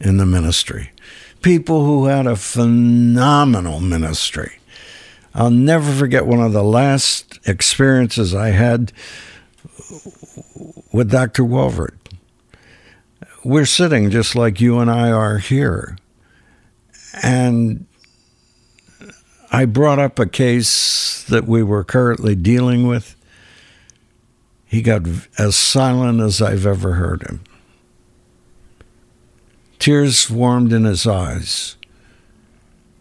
in 0.00 0.16
the 0.18 0.26
ministry. 0.26 0.90
People 1.40 1.84
who 1.84 2.06
had 2.06 2.26
a 2.26 2.36
phenomenal 2.36 3.80
ministry. 3.80 4.58
I'll 5.34 5.50
never 5.50 5.90
forget 5.90 6.26
one 6.26 6.40
of 6.40 6.52
the 6.52 6.62
last 6.62 7.40
experiences 7.46 8.34
I 8.34 8.50
had 8.50 8.92
with 10.92 11.10
Dr. 11.10 11.42
Walvoord. 11.42 11.96
We're 13.44 13.66
sitting 13.66 14.10
just 14.10 14.36
like 14.36 14.60
you 14.60 14.78
and 14.78 14.90
I 14.90 15.10
are 15.10 15.38
here. 15.38 15.96
And 17.22 17.86
I 19.54 19.66
brought 19.66 19.98
up 19.98 20.18
a 20.18 20.26
case 20.26 21.24
that 21.24 21.46
we 21.46 21.62
were 21.62 21.84
currently 21.84 22.34
dealing 22.34 22.86
with. 22.86 23.14
He 24.64 24.80
got 24.80 25.02
as 25.38 25.54
silent 25.54 26.22
as 26.22 26.40
I've 26.40 26.64
ever 26.64 26.94
heard 26.94 27.22
him. 27.22 27.44
Tears 29.78 30.16
swarmed 30.16 30.72
in 30.72 30.84
his 30.84 31.06
eyes. 31.06 31.76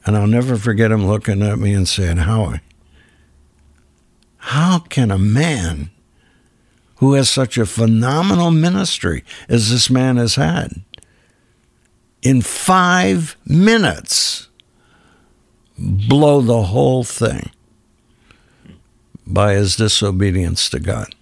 And 0.06 0.18
I'll 0.18 0.28
never 0.28 0.58
forget 0.58 0.92
him 0.92 1.08
looking 1.08 1.42
at 1.42 1.58
me 1.58 1.74
and 1.74 1.88
saying, 1.88 2.18
Howie, 2.18 2.60
how 4.38 4.80
can 4.80 5.10
a 5.10 5.18
man 5.18 5.90
who 6.96 7.14
has 7.14 7.30
such 7.30 7.58
a 7.58 7.66
phenomenal 7.66 8.52
ministry 8.52 9.24
as 9.48 9.70
this 9.70 9.90
man 9.90 10.18
has 10.18 10.36
had, 10.36 10.82
in 12.22 12.42
five 12.42 13.38
minutes, 13.46 14.50
blow 15.82 16.42
the 16.42 16.64
whole 16.64 17.04
thing 17.04 17.50
by 19.26 19.54
his 19.54 19.76
disobedience 19.76 20.70
to 20.70 20.80
God. 20.80 21.16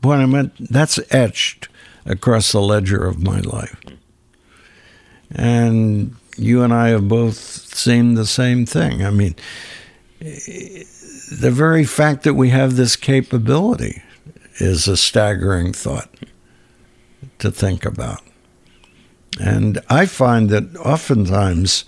Boy, 0.00 0.14
I 0.14 0.26
meant 0.26 0.52
that's 0.58 1.00
etched 1.10 1.68
across 2.04 2.52
the 2.52 2.60
ledger 2.60 3.06
of 3.06 3.22
my 3.22 3.40
life. 3.40 3.80
And 5.30 6.14
you 6.36 6.62
and 6.62 6.72
I 6.72 6.88
have 6.88 7.08
both 7.08 7.36
seen 7.36 8.14
the 8.14 8.26
same 8.26 8.66
thing. 8.66 9.04
I 9.04 9.10
mean, 9.10 9.34
the 10.20 11.50
very 11.50 11.84
fact 11.84 12.24
that 12.24 12.34
we 12.34 12.50
have 12.50 12.76
this 12.76 12.96
capability 12.96 14.02
is 14.56 14.86
a 14.86 14.96
staggering 14.96 15.72
thought 15.72 16.10
to 17.38 17.50
think 17.50 17.84
about. 17.84 18.20
And 19.40 19.80
I 19.88 20.06
find 20.06 20.50
that 20.50 20.76
oftentimes 20.76 21.84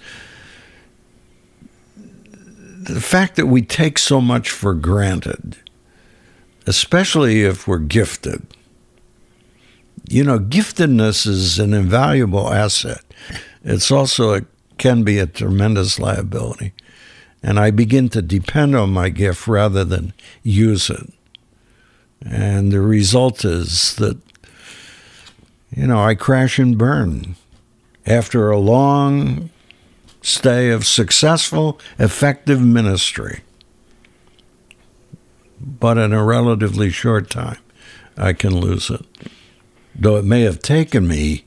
the 2.87 3.01
fact 3.01 3.37
that 3.37 3.47
we 3.47 3.63
take 3.63 3.99
so 3.99 4.21
much 4.21 4.51
for 4.51 4.75
granted, 4.75 5.57
especially 6.67 7.43
if 7.43 7.67
we're 7.67 7.79
gifted, 7.79 8.47
you 10.09 10.23
know, 10.23 10.39
giftedness 10.39 11.27
is 11.27 11.59
an 11.59 11.75
invaluable 11.75 12.53
asset. 12.53 13.03
It's 13.65 13.91
also 13.91 14.35
a, 14.35 14.43
can 14.79 15.03
be 15.03 15.19
a 15.19 15.27
tremendous 15.27 15.99
liability. 15.99 16.73
And 17.43 17.59
I 17.59 17.71
begin 17.71 18.09
to 18.11 18.23
depend 18.23 18.77
on 18.77 18.91
my 18.91 19.09
gift 19.09 19.47
rather 19.47 19.85
than 19.85 20.13
use 20.43 20.91
it. 20.91 21.13
And 22.25 22.73
the 22.73 22.81
result 22.81 23.45
is 23.45 23.97
that, 23.97 24.17
you 25.71 25.87
know, 25.87 26.03
I 26.03 26.15
crash 26.15 26.59
and 26.59 26.79
burn 26.79 27.37
after 28.07 28.51
a 28.51 28.59
long 28.59 29.51
stay 30.27 30.71
of 30.71 30.85
successful, 30.85 31.79
effective 32.01 32.61
ministry. 32.61 33.43
But 35.61 35.99
in 35.99 36.13
a 36.13 36.25
relatively 36.25 36.91
short 36.91 37.31
time, 37.31 37.59
I 38.17 38.33
can 38.33 38.55
lose 38.55 38.91
it. 38.91 39.07
Though 39.95 40.17
it 40.17 40.25
may 40.25 40.43
have 40.43 40.61
taken 40.61 41.07
me 41.07 41.45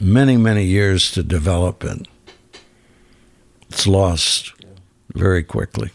many, 0.00 0.36
many 0.36 0.64
years 0.64 1.12
to 1.12 1.22
develop 1.22 1.84
it, 1.84 2.08
it's 3.68 3.86
lost 3.86 4.52
very 5.14 5.44
quickly. 5.44 5.90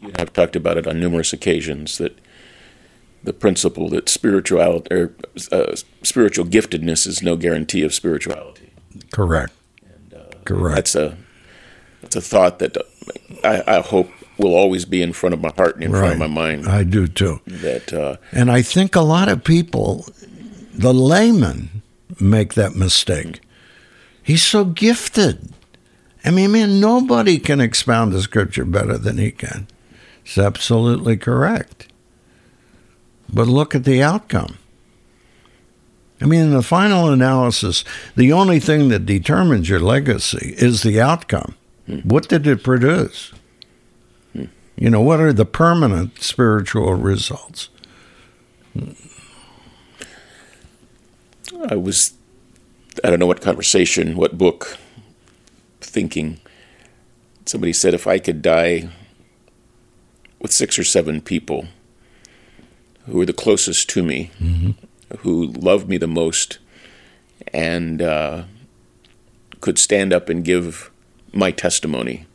You 0.00 0.12
have 0.16 0.32
talked 0.32 0.54
about 0.54 0.78
it 0.78 0.86
on 0.86 1.00
numerous 1.00 1.32
occasions 1.32 1.98
that 1.98 2.16
the 3.24 3.32
principle 3.32 3.88
that 3.88 4.08
spirituality 4.08 4.94
or 4.94 5.14
uh, 5.50 5.74
spiritual 6.02 6.44
giftedness 6.44 7.08
is 7.08 7.22
no 7.22 7.36
guarantee 7.36 7.82
of 7.82 7.92
spirituality. 7.92 8.70
Correct. 9.10 9.52
And, 9.84 10.14
uh, 10.14 10.36
Correct. 10.44 10.76
That's 10.76 10.94
a 10.94 11.23
that's 12.14 12.26
a 12.26 12.28
thought 12.28 12.58
that 12.60 12.76
I, 13.42 13.78
I, 13.78 13.80
hope 13.80 14.10
will 14.38 14.54
always 14.54 14.84
be 14.84 15.02
in 15.02 15.12
front 15.12 15.34
of 15.34 15.40
my 15.40 15.52
heart 15.56 15.76
and 15.76 15.84
in 15.84 15.92
right. 15.92 16.00
front 16.00 16.12
of 16.14 16.18
my 16.18 16.26
mind. 16.26 16.68
I 16.68 16.84
do 16.84 17.06
too. 17.06 17.40
That 17.46 17.92
uh, 17.92 18.16
and 18.32 18.50
I 18.50 18.62
think 18.62 18.94
a 18.94 19.00
lot 19.00 19.28
of 19.28 19.44
people, 19.44 20.06
the 20.72 20.94
layman, 20.94 21.82
make 22.20 22.54
that 22.54 22.74
mistake. 22.74 23.40
He's 24.22 24.42
so 24.42 24.64
gifted. 24.64 25.52
I 26.24 26.30
mean, 26.30 26.52
man, 26.52 26.80
nobody 26.80 27.38
can 27.38 27.60
expound 27.60 28.12
the 28.12 28.22
scripture 28.22 28.64
better 28.64 28.96
than 28.96 29.18
he 29.18 29.30
can. 29.30 29.66
It's 30.24 30.38
absolutely 30.38 31.18
correct. 31.18 31.88
But 33.30 33.46
look 33.46 33.74
at 33.74 33.84
the 33.84 34.02
outcome. 34.02 34.56
I 36.22 36.26
mean, 36.26 36.40
in 36.40 36.50
the 36.52 36.62
final 36.62 37.10
analysis, 37.10 37.84
the 38.16 38.32
only 38.32 38.58
thing 38.60 38.88
that 38.88 39.04
determines 39.04 39.68
your 39.68 39.80
legacy 39.80 40.54
is 40.56 40.82
the 40.82 41.00
outcome. 41.00 41.56
Hmm. 41.86 41.98
What 42.00 42.28
did 42.28 42.46
it 42.46 42.62
produce? 42.62 43.32
Hmm. 44.32 44.46
You 44.76 44.90
know, 44.90 45.00
what 45.00 45.20
are 45.20 45.32
the 45.32 45.44
permanent 45.44 46.22
spiritual 46.22 46.94
results? 46.94 47.68
I 51.68 51.76
was, 51.76 52.14
I 53.02 53.10
don't 53.10 53.18
know 53.18 53.26
what 53.26 53.40
conversation, 53.40 54.16
what 54.16 54.36
book, 54.36 54.78
thinking. 55.80 56.40
Somebody 57.46 57.72
said 57.72 57.94
if 57.94 58.06
I 58.06 58.18
could 58.18 58.42
die 58.42 58.88
with 60.40 60.52
six 60.52 60.78
or 60.78 60.84
seven 60.84 61.20
people 61.20 61.66
who 63.06 63.18
were 63.18 63.26
the 63.26 63.32
closest 63.32 63.88
to 63.90 64.02
me, 64.02 64.30
mm-hmm. 64.40 64.72
who 65.18 65.46
loved 65.46 65.88
me 65.88 65.98
the 65.98 66.06
most, 66.06 66.58
and 67.52 68.00
uh, 68.00 68.44
could 69.60 69.78
stand 69.78 70.12
up 70.12 70.28
and 70.28 70.44
give 70.44 70.90
my 71.34 71.50
testimony 71.50 72.26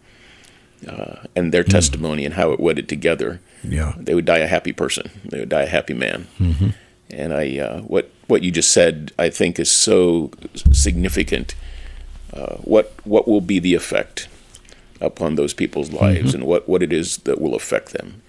uh, 0.87 1.17
and 1.35 1.53
their 1.53 1.63
mm 1.63 1.69
testimony 1.69 2.25
and 2.25 2.33
how 2.33 2.51
it 2.51 2.59
wedded 2.59 2.89
together. 2.89 3.39
Yeah, 3.63 3.93
they 3.97 4.15
would 4.15 4.25
die 4.25 4.39
a 4.39 4.47
happy 4.47 4.73
person. 4.73 5.11
They 5.25 5.39
would 5.39 5.49
die 5.49 5.63
a 5.63 5.67
happy 5.67 5.93
man. 5.93 6.27
Mm-hmm. 6.39 6.69
And 7.11 7.33
I, 7.33 7.57
uh, 7.57 7.81
what 7.81 8.11
what 8.27 8.43
you 8.43 8.51
just 8.51 8.71
said, 8.71 9.11
I 9.19 9.29
think 9.29 9.59
is 9.59 9.69
so 9.69 10.31
significant. 10.71 11.55
Uh, 12.33 12.55
what 12.57 12.93
what 13.03 13.27
will 13.27 13.41
be 13.41 13.59
the 13.59 13.73
effect 13.75 14.27
upon 15.01 15.35
those 15.35 15.53
people's 15.53 15.91
lives, 15.91 16.29
mm-hmm. 16.29 16.41
and 16.41 16.47
what 16.47 16.67
what 16.67 16.81
it 16.81 16.93
is 16.93 17.17
that 17.17 17.41
will 17.41 17.55
affect 17.55 17.93
them? 17.93 18.21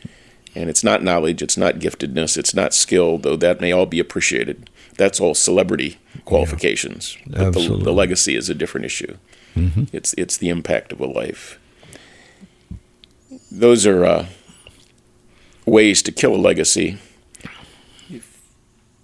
And 0.54 0.68
it's 0.68 0.82
not 0.82 1.02
knowledge, 1.02 1.42
it's 1.42 1.56
not 1.56 1.76
giftedness, 1.76 2.36
it's 2.36 2.54
not 2.54 2.74
skill, 2.74 3.18
though 3.18 3.36
that 3.36 3.60
may 3.60 3.70
all 3.70 3.86
be 3.86 4.00
appreciated. 4.00 4.68
That's 4.96 5.20
all 5.20 5.34
celebrity 5.34 5.98
qualifications. 6.24 7.16
Yeah, 7.26 7.50
but 7.50 7.54
the, 7.54 7.76
the, 7.76 7.92
legacy 7.92 8.34
is 8.34 8.50
a 8.50 8.54
different 8.54 8.84
issue. 8.84 9.16
Mm-hmm. 9.56 9.84
It's 9.92 10.14
it's 10.14 10.36
the 10.36 10.48
impact 10.48 10.92
of 10.92 11.00
a 11.00 11.06
life. 11.06 11.58
Those 13.50 13.86
are 13.86 14.04
uh, 14.04 14.26
ways 15.66 16.02
to 16.02 16.12
kill 16.12 16.34
a 16.34 16.36
legacy. 16.36 16.98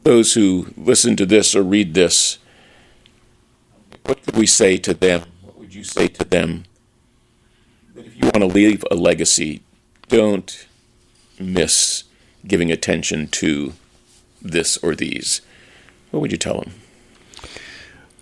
Those 0.02 0.34
who 0.34 0.68
listen 0.76 1.16
to 1.16 1.26
this 1.26 1.56
or 1.56 1.62
read 1.62 1.94
this, 1.94 2.38
what 4.04 4.22
could 4.22 4.36
we 4.36 4.46
say 4.46 4.76
to 4.78 4.94
them? 4.94 5.22
What 5.42 5.58
would 5.58 5.74
you 5.74 5.82
say 5.82 6.06
to 6.06 6.24
them? 6.24 6.64
That 7.94 8.06
if 8.06 8.16
you 8.16 8.24
want 8.24 8.36
to 8.36 8.46
leave 8.46 8.84
a 8.88 8.94
legacy, 8.94 9.62
don't 10.08 10.66
miss 11.40 12.04
giving 12.46 12.70
attention 12.70 13.26
to 13.28 13.72
this 14.40 14.76
or 14.78 14.94
these. 14.94 15.40
What 16.12 16.20
would 16.20 16.30
you 16.30 16.38
tell 16.38 16.60
them? 16.60 16.72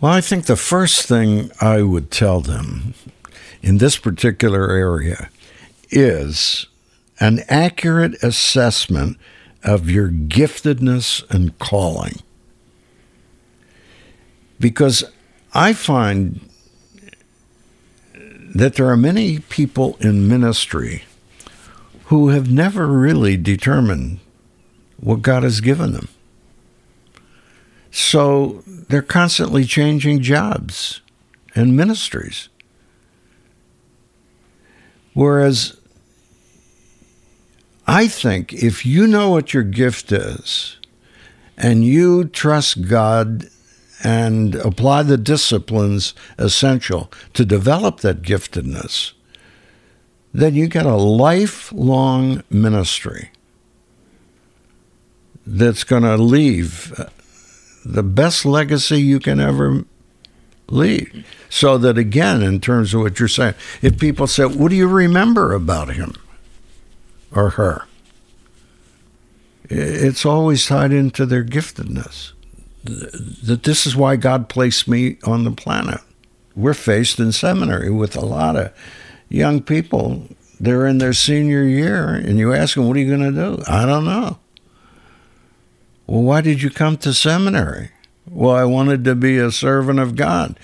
Well, 0.04 0.12
I 0.12 0.20
think 0.20 0.44
the 0.44 0.54
first 0.54 1.08
thing 1.08 1.50
I 1.62 1.80
would 1.80 2.10
tell 2.10 2.42
them 2.42 2.92
in 3.62 3.78
this 3.78 3.96
particular 3.96 4.70
area 4.70 5.30
is 5.88 6.66
an 7.20 7.40
accurate 7.48 8.22
assessment 8.22 9.16
of 9.62 9.88
your 9.88 10.10
giftedness 10.10 11.24
and 11.30 11.58
calling. 11.58 12.16
Because 14.60 15.04
I 15.54 15.72
find 15.72 16.50
that 18.54 18.74
there 18.74 18.90
are 18.90 18.98
many 18.98 19.38
people 19.38 19.96
in 20.00 20.28
ministry 20.28 21.04
who 22.08 22.28
have 22.28 22.50
never 22.50 22.88
really 22.88 23.38
determined 23.38 24.20
what 24.98 25.22
God 25.22 25.44
has 25.44 25.62
given 25.62 25.94
them. 25.94 26.08
So 27.90 28.62
they're 28.94 29.02
constantly 29.02 29.64
changing 29.64 30.22
jobs 30.22 31.00
and 31.56 31.76
ministries. 31.76 32.48
Whereas 35.14 35.76
I 37.88 38.06
think 38.06 38.52
if 38.52 38.86
you 38.86 39.08
know 39.08 39.30
what 39.30 39.52
your 39.52 39.64
gift 39.64 40.12
is 40.12 40.76
and 41.56 41.84
you 41.84 42.26
trust 42.26 42.86
God 42.86 43.48
and 44.04 44.54
apply 44.54 45.02
the 45.02 45.16
disciplines 45.16 46.14
essential 46.38 47.10
to 47.32 47.44
develop 47.44 47.98
that 48.02 48.22
giftedness, 48.22 49.12
then 50.32 50.54
you 50.54 50.68
get 50.68 50.86
a 50.86 50.94
lifelong 50.94 52.44
ministry 52.48 53.32
that's 55.44 55.82
going 55.82 56.04
to 56.04 56.16
leave 56.16 56.92
the 57.84 58.02
best 58.02 58.44
legacy 58.44 59.00
you 59.00 59.20
can 59.20 59.40
ever 59.40 59.84
leave. 60.68 61.24
So 61.50 61.76
that 61.78 61.98
again, 61.98 62.42
in 62.42 62.60
terms 62.60 62.94
of 62.94 63.02
what 63.02 63.18
you're 63.18 63.28
saying, 63.28 63.54
if 63.82 63.98
people 63.98 64.26
say, 64.26 64.44
"What 64.44 64.70
do 64.70 64.76
you 64.76 64.88
remember 64.88 65.52
about 65.52 65.94
him 65.94 66.14
or 67.32 67.50
her?" 67.50 67.84
It's 69.68 70.26
always 70.26 70.66
tied 70.66 70.92
into 70.92 71.26
their 71.26 71.44
giftedness. 71.44 72.32
That 72.84 73.62
this 73.62 73.86
is 73.86 73.96
why 73.96 74.16
God 74.16 74.48
placed 74.48 74.88
me 74.88 75.16
on 75.24 75.44
the 75.44 75.50
planet. 75.50 76.00
We're 76.54 76.74
faced 76.74 77.18
in 77.18 77.32
seminary 77.32 77.90
with 77.90 78.14
a 78.14 78.24
lot 78.24 78.56
of 78.56 78.72
young 79.28 79.62
people. 79.62 80.28
They're 80.60 80.86
in 80.86 80.98
their 80.98 81.14
senior 81.14 81.64
year, 81.64 82.08
and 82.08 82.38
you 82.38 82.52
ask 82.52 82.74
them, 82.74 82.86
"What 82.86 82.96
are 82.96 83.00
you 83.00 83.08
going 83.08 83.34
to 83.34 83.56
do?" 83.56 83.62
I 83.66 83.86
don't 83.86 84.04
know. 84.04 84.38
Well, 86.06 86.22
why 86.22 86.40
did 86.40 86.62
you 86.62 86.70
come 86.70 86.96
to 86.98 87.14
seminary? 87.14 87.90
Well, 88.28 88.54
I 88.54 88.64
wanted 88.64 89.04
to 89.04 89.14
be 89.14 89.38
a 89.38 89.50
servant 89.50 89.98
of 89.98 90.16
God. 90.16 90.58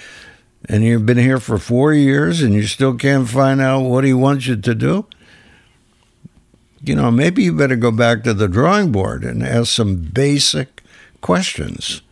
And 0.69 0.85
you've 0.85 1.07
been 1.07 1.19
here 1.19 1.41
for 1.41 1.59
four 1.59 1.95
years 1.95 2.43
and 2.43 2.55
you 2.55 2.65
still 2.65 2.95
can't 2.95 3.29
find 3.29 3.61
out 3.61 3.81
what 3.81 4.05
He 4.05 4.13
wants 4.13 4.47
you 4.47 4.57
to 4.57 4.75
do? 4.75 5.07
You 6.83 6.95
know, 6.95 7.11
maybe 7.11 7.43
you 7.45 7.53
better 7.53 7.77
go 7.77 7.91
back 7.91 8.23
to 8.25 8.35
the 8.35 8.49
drawing 8.49 8.93
board 8.93 9.25
and 9.25 9.43
ask 9.43 9.69
some 9.69 9.97
basic 9.97 10.83
questions. 11.21 12.03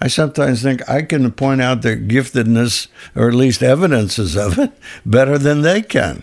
I 0.00 0.08
sometimes 0.08 0.62
think 0.62 0.88
I 0.88 1.02
can 1.02 1.30
point 1.32 1.60
out 1.60 1.82
their 1.82 1.96
giftedness, 1.96 2.86
or 3.16 3.28
at 3.28 3.34
least 3.34 3.62
evidences 3.62 4.36
of 4.36 4.58
it, 4.58 4.72
better 5.04 5.38
than 5.38 5.62
they 5.62 5.82
can. 5.82 6.22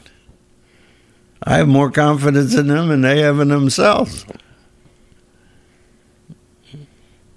I 1.44 1.58
have 1.58 1.68
more 1.68 1.92
confidence 1.92 2.56
in 2.56 2.68
them 2.68 2.88
than 2.88 3.02
they 3.02 3.20
have 3.22 3.40
in 3.40 3.50
themselves. 3.50 4.26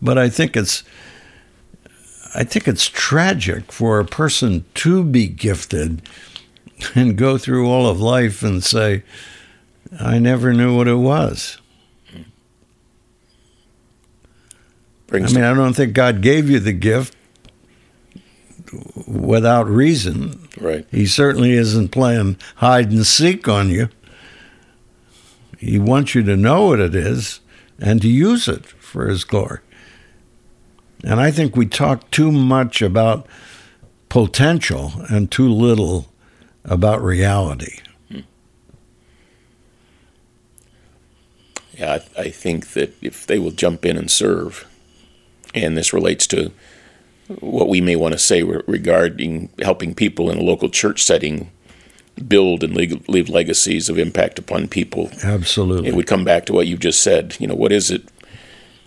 But 0.01 0.19
I 0.19 0.29
think 0.29 0.57
it's 0.57 0.85
I 2.35 2.45
think 2.45 2.69
it's 2.69 2.87
tragic 2.89 3.73
for 3.73 3.99
a 3.99 4.05
person 4.05 4.65
to 4.75 5.03
be 5.03 5.27
gifted 5.27 6.03
and 6.95 7.17
go 7.17 7.39
through 7.39 7.69
all 7.69 7.89
of 7.89 8.01
life 8.01 8.43
and 8.43 8.63
say, 8.63 9.03
I 9.99 10.19
never 10.19 10.53
knew 10.53 10.77
what 10.77 10.89
it 10.89 10.97
was. 10.97 11.59
Brings 15.07 15.33
I 15.33 15.37
mean, 15.37 15.45
I 15.45 15.55
don't 15.55 15.73
think 15.73 15.95
God 15.95 16.21
gave 16.21 16.51
you 16.51 16.61
the 16.61 16.73
gift 16.73 17.17
without 19.07 19.67
reason. 19.67 20.49
right. 20.61 20.87
He 20.91 21.07
certainly 21.07 21.53
isn't 21.53 21.89
playing 21.89 22.37
hide 22.57 22.91
and 22.91 23.07
seek 23.07 23.49
on 23.49 23.71
you. 23.71 23.89
He 25.59 25.79
wants 25.79 26.15
you 26.15 26.23
to 26.25 26.37
know 26.37 26.67
what 26.67 26.81
it 26.81 26.95
is 26.95 27.41
and 27.81 28.03
to 28.03 28.09
use 28.09 28.49
it 28.49 28.67
for 28.67 29.09
His 29.09 29.25
glory. 29.25 29.61
And 31.05 31.21
I 31.21 31.31
think 31.31 31.57
we 31.57 31.67
talk 31.67 32.11
too 32.11 32.33
much 32.33 32.83
about 32.83 33.27
potential 34.09 34.93
and 35.11 35.31
too 35.31 35.49
little 35.49 36.09
about 36.65 37.03
reality. 37.03 37.81
Yeah, 41.79 42.01
I, 42.17 42.23
I 42.23 42.31
think 42.31 42.73
that 42.73 42.93
if 43.01 43.27
they 43.27 43.39
will 43.39 43.53
jump 43.53 43.87
in 43.87 43.97
and 43.97 44.11
serve, 44.11 44.67
and 45.55 45.77
this 45.77 45.93
relates 45.93 46.27
to 46.29 46.51
what 47.41 47.69
we 47.69 47.81
may 47.81 47.95
want 47.95 48.13
to 48.13 48.19
say 48.19 48.43
regarding 48.43 49.51
helping 49.61 49.95
people 49.95 50.31
in 50.31 50.39
a 50.39 50.43
local 50.43 50.69
church 50.69 51.03
setting 51.03 51.51
build 52.27 52.65
and 52.65 52.75
leave, 52.75 53.09
leave 53.09 53.29
legacies 53.29 53.89
of 53.89 53.99
impact 53.99 54.39
upon 54.39 54.67
people. 54.67 55.11
Absolutely. 55.23 55.89
It 55.89 55.95
would 55.95 56.09
come 56.09 56.25
back 56.25 56.47
to 56.47 56.53
what 56.53 56.67
you 56.67 56.77
just 56.77 57.01
said. 57.01 57.37
You 57.39 57.47
know, 57.47 57.55
what 57.55 57.71
is 57.71 57.91
it? 57.93 58.09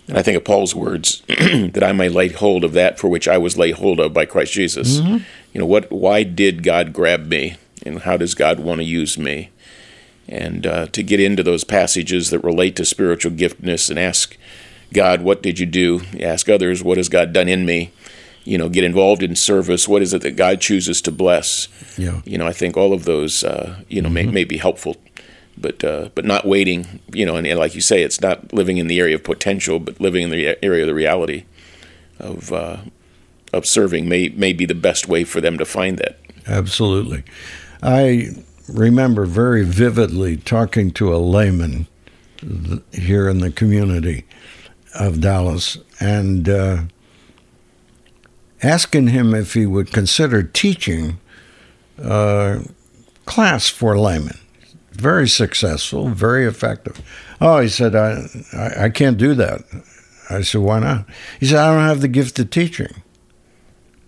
And 0.08 0.18
I 0.18 0.22
think 0.22 0.36
of 0.36 0.44
Paul's 0.44 0.74
words 0.74 1.22
that 1.28 1.82
I 1.84 1.92
may 1.92 2.08
lay 2.08 2.28
hold 2.28 2.64
of 2.64 2.72
that 2.72 2.98
for 2.98 3.08
which 3.08 3.28
I 3.28 3.38
was 3.38 3.56
laid 3.56 3.74
hold 3.74 4.00
of 4.00 4.12
by 4.12 4.26
Christ 4.26 4.52
Jesus. 4.52 4.98
You 5.52 5.60
know, 5.60 5.66
what? 5.66 5.90
Why 5.92 6.22
did 6.22 6.62
God 6.62 6.92
grab 6.92 7.26
me, 7.26 7.56
and 7.86 8.00
how 8.00 8.16
does 8.16 8.34
God 8.34 8.58
want 8.60 8.80
to 8.80 8.84
use 8.84 9.16
me? 9.16 9.50
And 10.28 10.66
uh, 10.66 10.86
to 10.86 11.02
get 11.02 11.20
into 11.20 11.42
those 11.42 11.64
passages 11.64 12.30
that 12.30 12.40
relate 12.40 12.76
to 12.76 12.84
spiritual 12.84 13.32
giftedness 13.32 13.90
and 13.90 13.98
ask 13.98 14.36
God, 14.92 15.22
what 15.22 15.42
did 15.42 15.58
you 15.58 15.66
do? 15.66 16.02
Ask 16.20 16.48
others, 16.48 16.82
what 16.82 16.96
has 16.96 17.08
God 17.08 17.32
done 17.32 17.48
in 17.48 17.64
me? 17.66 17.92
You 18.44 18.58
know, 18.58 18.68
get 18.68 18.84
involved 18.84 19.22
in 19.22 19.36
service. 19.36 19.86
What 19.86 20.02
is 20.02 20.12
it 20.12 20.22
that 20.22 20.36
God 20.36 20.60
chooses 20.60 21.00
to 21.02 21.12
bless? 21.12 21.68
Yeah. 21.96 22.22
You 22.24 22.38
know, 22.38 22.46
I 22.46 22.52
think 22.52 22.76
all 22.76 22.92
of 22.92 23.04
those, 23.04 23.44
uh, 23.44 23.80
you 23.88 24.02
know, 24.02 24.10
may, 24.10 24.26
may 24.26 24.44
be 24.44 24.58
helpful, 24.58 24.96
but 25.56 25.82
uh, 25.84 26.10
but 26.14 26.24
not 26.24 26.46
waiting. 26.46 27.00
You 27.12 27.26
know, 27.26 27.36
and, 27.36 27.46
and 27.46 27.58
like 27.58 27.74
you 27.74 27.80
say, 27.80 28.02
it's 28.02 28.20
not 28.20 28.52
living 28.52 28.78
in 28.78 28.86
the 28.86 29.00
area 29.00 29.16
of 29.16 29.24
potential, 29.24 29.78
but 29.78 30.00
living 30.00 30.22
in 30.22 30.30
the 30.30 30.62
area 30.64 30.82
of 30.82 30.88
the 30.88 30.94
reality 30.94 31.44
of 32.18 32.52
uh, 32.52 32.78
of 33.52 33.66
serving 33.66 34.08
may 34.08 34.28
may 34.30 34.52
be 34.52 34.66
the 34.66 34.74
best 34.74 35.08
way 35.08 35.24
for 35.24 35.40
them 35.40 35.58
to 35.58 35.64
find 35.64 35.98
that. 35.98 36.18
Absolutely. 36.46 37.24
I 37.82 38.30
remember 38.68 39.26
very 39.26 39.64
vividly 39.64 40.36
talking 40.36 40.90
to 40.92 41.14
a 41.14 41.18
layman 41.18 41.86
here 42.92 43.28
in 43.28 43.38
the 43.38 43.50
community 43.50 44.24
of 44.98 45.20
Dallas 45.20 45.78
and 46.00 46.48
uh, 46.48 46.82
asking 48.62 49.08
him 49.08 49.34
if 49.34 49.54
he 49.54 49.66
would 49.66 49.92
consider 49.92 50.42
teaching 50.42 51.18
a 51.98 52.64
class 53.26 53.68
for 53.68 53.98
laymen. 53.98 54.38
Very 54.92 55.28
successful, 55.28 56.08
very 56.08 56.46
effective. 56.46 57.00
Oh, 57.40 57.60
he 57.60 57.68
said, 57.68 57.94
I, 57.96 58.26
I, 58.52 58.84
I 58.84 58.88
can't 58.90 59.18
do 59.18 59.34
that. 59.34 59.62
I 60.30 60.42
said, 60.42 60.60
why 60.60 60.78
not? 60.78 61.06
He 61.40 61.46
said, 61.46 61.58
I 61.58 61.74
don't 61.74 61.86
have 61.86 62.00
the 62.00 62.08
gift 62.08 62.38
of 62.38 62.50
teaching. 62.50 63.02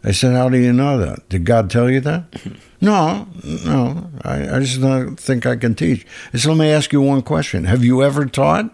I 0.05 0.13
said, 0.13 0.35
How 0.35 0.51
do 0.51 0.59
you 0.59 0.73
know 0.73 0.99
that? 0.99 1.29
Did 1.31 1.45
God 1.45 1.71
tell 1.71 1.91
you 1.91 2.01
that? 2.01 2.25
no, 2.81 3.27
no. 3.65 4.11
I, 4.23 4.57
I 4.57 4.61
just 4.61 4.81
don't 4.81 5.17
think 5.17 5.47
I 5.47 5.57
can 5.57 5.75
teach. 5.75 6.07
I 6.33 6.37
said, 6.37 6.51
Let 6.51 6.59
me 6.59 6.71
ask 6.71 6.93
you 6.93 7.01
one 7.01 7.23
question. 7.23 7.65
Have 7.65 7.83
you 7.83 8.03
ever 8.03 8.27
taught? 8.27 8.71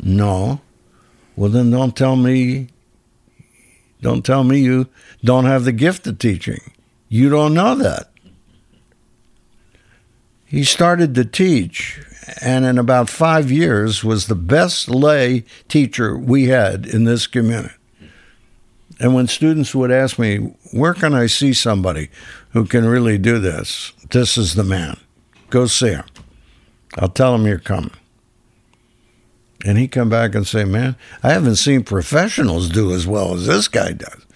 No. 0.00 0.60
Well, 1.34 1.50
then 1.50 1.70
don't 1.70 1.96
tell 1.96 2.16
me. 2.16 2.68
Don't 4.02 4.26
tell 4.26 4.44
me 4.44 4.58
you 4.58 4.88
don't 5.24 5.46
have 5.46 5.64
the 5.64 5.72
gift 5.72 6.06
of 6.06 6.18
teaching. 6.18 6.60
You 7.08 7.30
don't 7.30 7.54
know 7.54 7.74
that. 7.76 8.10
He 10.52 10.64
started 10.64 11.14
to 11.14 11.24
teach, 11.24 11.98
and 12.42 12.66
in 12.66 12.76
about 12.76 13.08
five 13.08 13.50
years 13.50 14.04
was 14.04 14.26
the 14.26 14.34
best 14.34 14.90
lay 14.90 15.44
teacher 15.66 16.14
we 16.14 16.48
had 16.48 16.84
in 16.84 17.04
this 17.04 17.26
community. 17.26 17.72
And 19.00 19.14
when 19.14 19.28
students 19.28 19.74
would 19.74 19.90
ask 19.90 20.18
me, 20.18 20.36
where 20.70 20.92
can 20.92 21.14
I 21.14 21.24
see 21.24 21.54
somebody 21.54 22.10
who 22.50 22.66
can 22.66 22.84
really 22.84 23.16
do 23.16 23.38
this? 23.38 23.94
This 24.10 24.36
is 24.36 24.54
the 24.54 24.62
man. 24.62 25.00
Go 25.48 25.64
see 25.64 25.92
him. 25.92 26.04
I'll 26.98 27.08
tell 27.08 27.34
him 27.34 27.46
you're 27.46 27.58
coming. 27.58 27.96
And 29.64 29.78
he'd 29.78 29.88
come 29.88 30.10
back 30.10 30.34
and 30.34 30.46
say, 30.46 30.66
man, 30.66 30.96
I 31.22 31.32
haven't 31.32 31.56
seen 31.56 31.82
professionals 31.82 32.68
do 32.68 32.92
as 32.92 33.06
well 33.06 33.32
as 33.32 33.46
this 33.46 33.68
guy 33.68 33.92
does. 33.92 34.26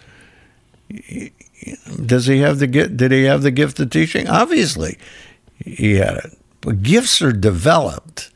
Does 2.07 2.25
he 2.27 2.39
have 2.39 2.59
the 2.59 2.67
gift? 2.67 2.97
Did 2.97 3.13
he 3.13 3.25
have 3.25 3.43
the 3.43 3.51
gift 3.51 3.79
of 3.81 3.91
teaching? 3.91 4.29
Obviously, 4.29 4.97
he 5.59 5.95
had 5.95 6.17
it. 6.17 6.39
But 6.61 6.83
gifts 6.83 7.23
are 7.23 7.33
developed. 7.33 8.31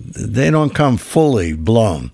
They 0.00 0.50
don't 0.50 0.74
come 0.74 0.96
fully 0.96 1.52
blown 1.52 2.10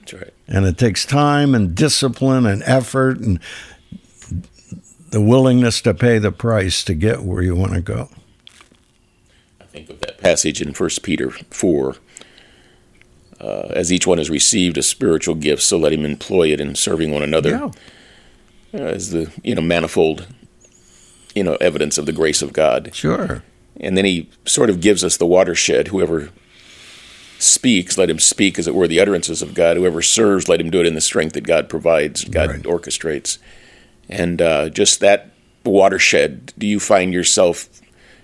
That's 0.00 0.14
right. 0.14 0.32
and 0.46 0.66
it 0.66 0.78
takes 0.78 1.04
time 1.04 1.54
and 1.54 1.74
discipline 1.74 2.46
and 2.46 2.62
effort 2.64 3.18
and 3.18 3.40
the 5.10 5.20
willingness 5.20 5.80
to 5.82 5.94
pay 5.94 6.18
the 6.18 6.32
price 6.32 6.82
to 6.84 6.94
get 6.94 7.22
where 7.22 7.42
you 7.42 7.54
want 7.54 7.72
to 7.72 7.80
go. 7.80 8.08
I 9.60 9.64
think 9.64 9.90
of 9.90 10.00
that 10.00 10.18
passage 10.18 10.60
in 10.60 10.72
1 10.74 10.90
Peter 11.02 11.30
4. 11.30 11.96
Uh, 13.40 13.68
as 13.70 13.92
each 13.92 14.06
one 14.06 14.18
has 14.18 14.30
received 14.30 14.78
a 14.78 14.82
spiritual 14.82 15.34
gift, 15.34 15.62
so 15.62 15.76
let 15.76 15.92
him 15.92 16.04
employ 16.04 16.52
it 16.52 16.60
in 16.60 16.74
serving 16.74 17.10
one 17.12 17.22
another 17.22 17.54
uh, 17.56 17.70
as 18.72 19.10
the 19.10 19.30
you 19.42 19.54
know 19.54 19.60
manifold 19.60 20.26
you 21.34 21.42
know 21.44 21.54
evidence 21.56 21.98
of 21.98 22.06
the 22.06 22.12
grace 22.12 22.42
of 22.42 22.52
God. 22.52 22.90
sure. 22.94 23.42
And 23.80 23.96
then 23.96 24.04
he 24.04 24.28
sort 24.44 24.70
of 24.70 24.80
gives 24.80 25.02
us 25.02 25.16
the 25.16 25.26
watershed. 25.26 25.88
Whoever 25.88 26.30
speaks, 27.38 27.98
let 27.98 28.08
him 28.10 28.18
speak 28.18 28.58
as 28.58 28.66
it 28.66 28.74
were 28.74 28.88
the 28.88 29.00
utterances 29.00 29.42
of 29.42 29.54
God. 29.54 29.76
Whoever 29.76 30.00
serves, 30.02 30.48
let 30.48 30.60
him 30.60 30.70
do 30.70 30.80
it 30.80 30.86
in 30.86 30.94
the 30.94 31.00
strength 31.00 31.32
that 31.34 31.46
God 31.46 31.68
provides, 31.68 32.24
God 32.24 32.50
Right. 32.50 32.62
orchestrates. 32.62 33.38
And 34.08 34.40
uh, 34.40 34.68
just 34.68 35.00
that 35.00 35.30
watershed, 35.64 36.52
do 36.58 36.66
you 36.66 36.78
find 36.78 37.12
yourself 37.12 37.68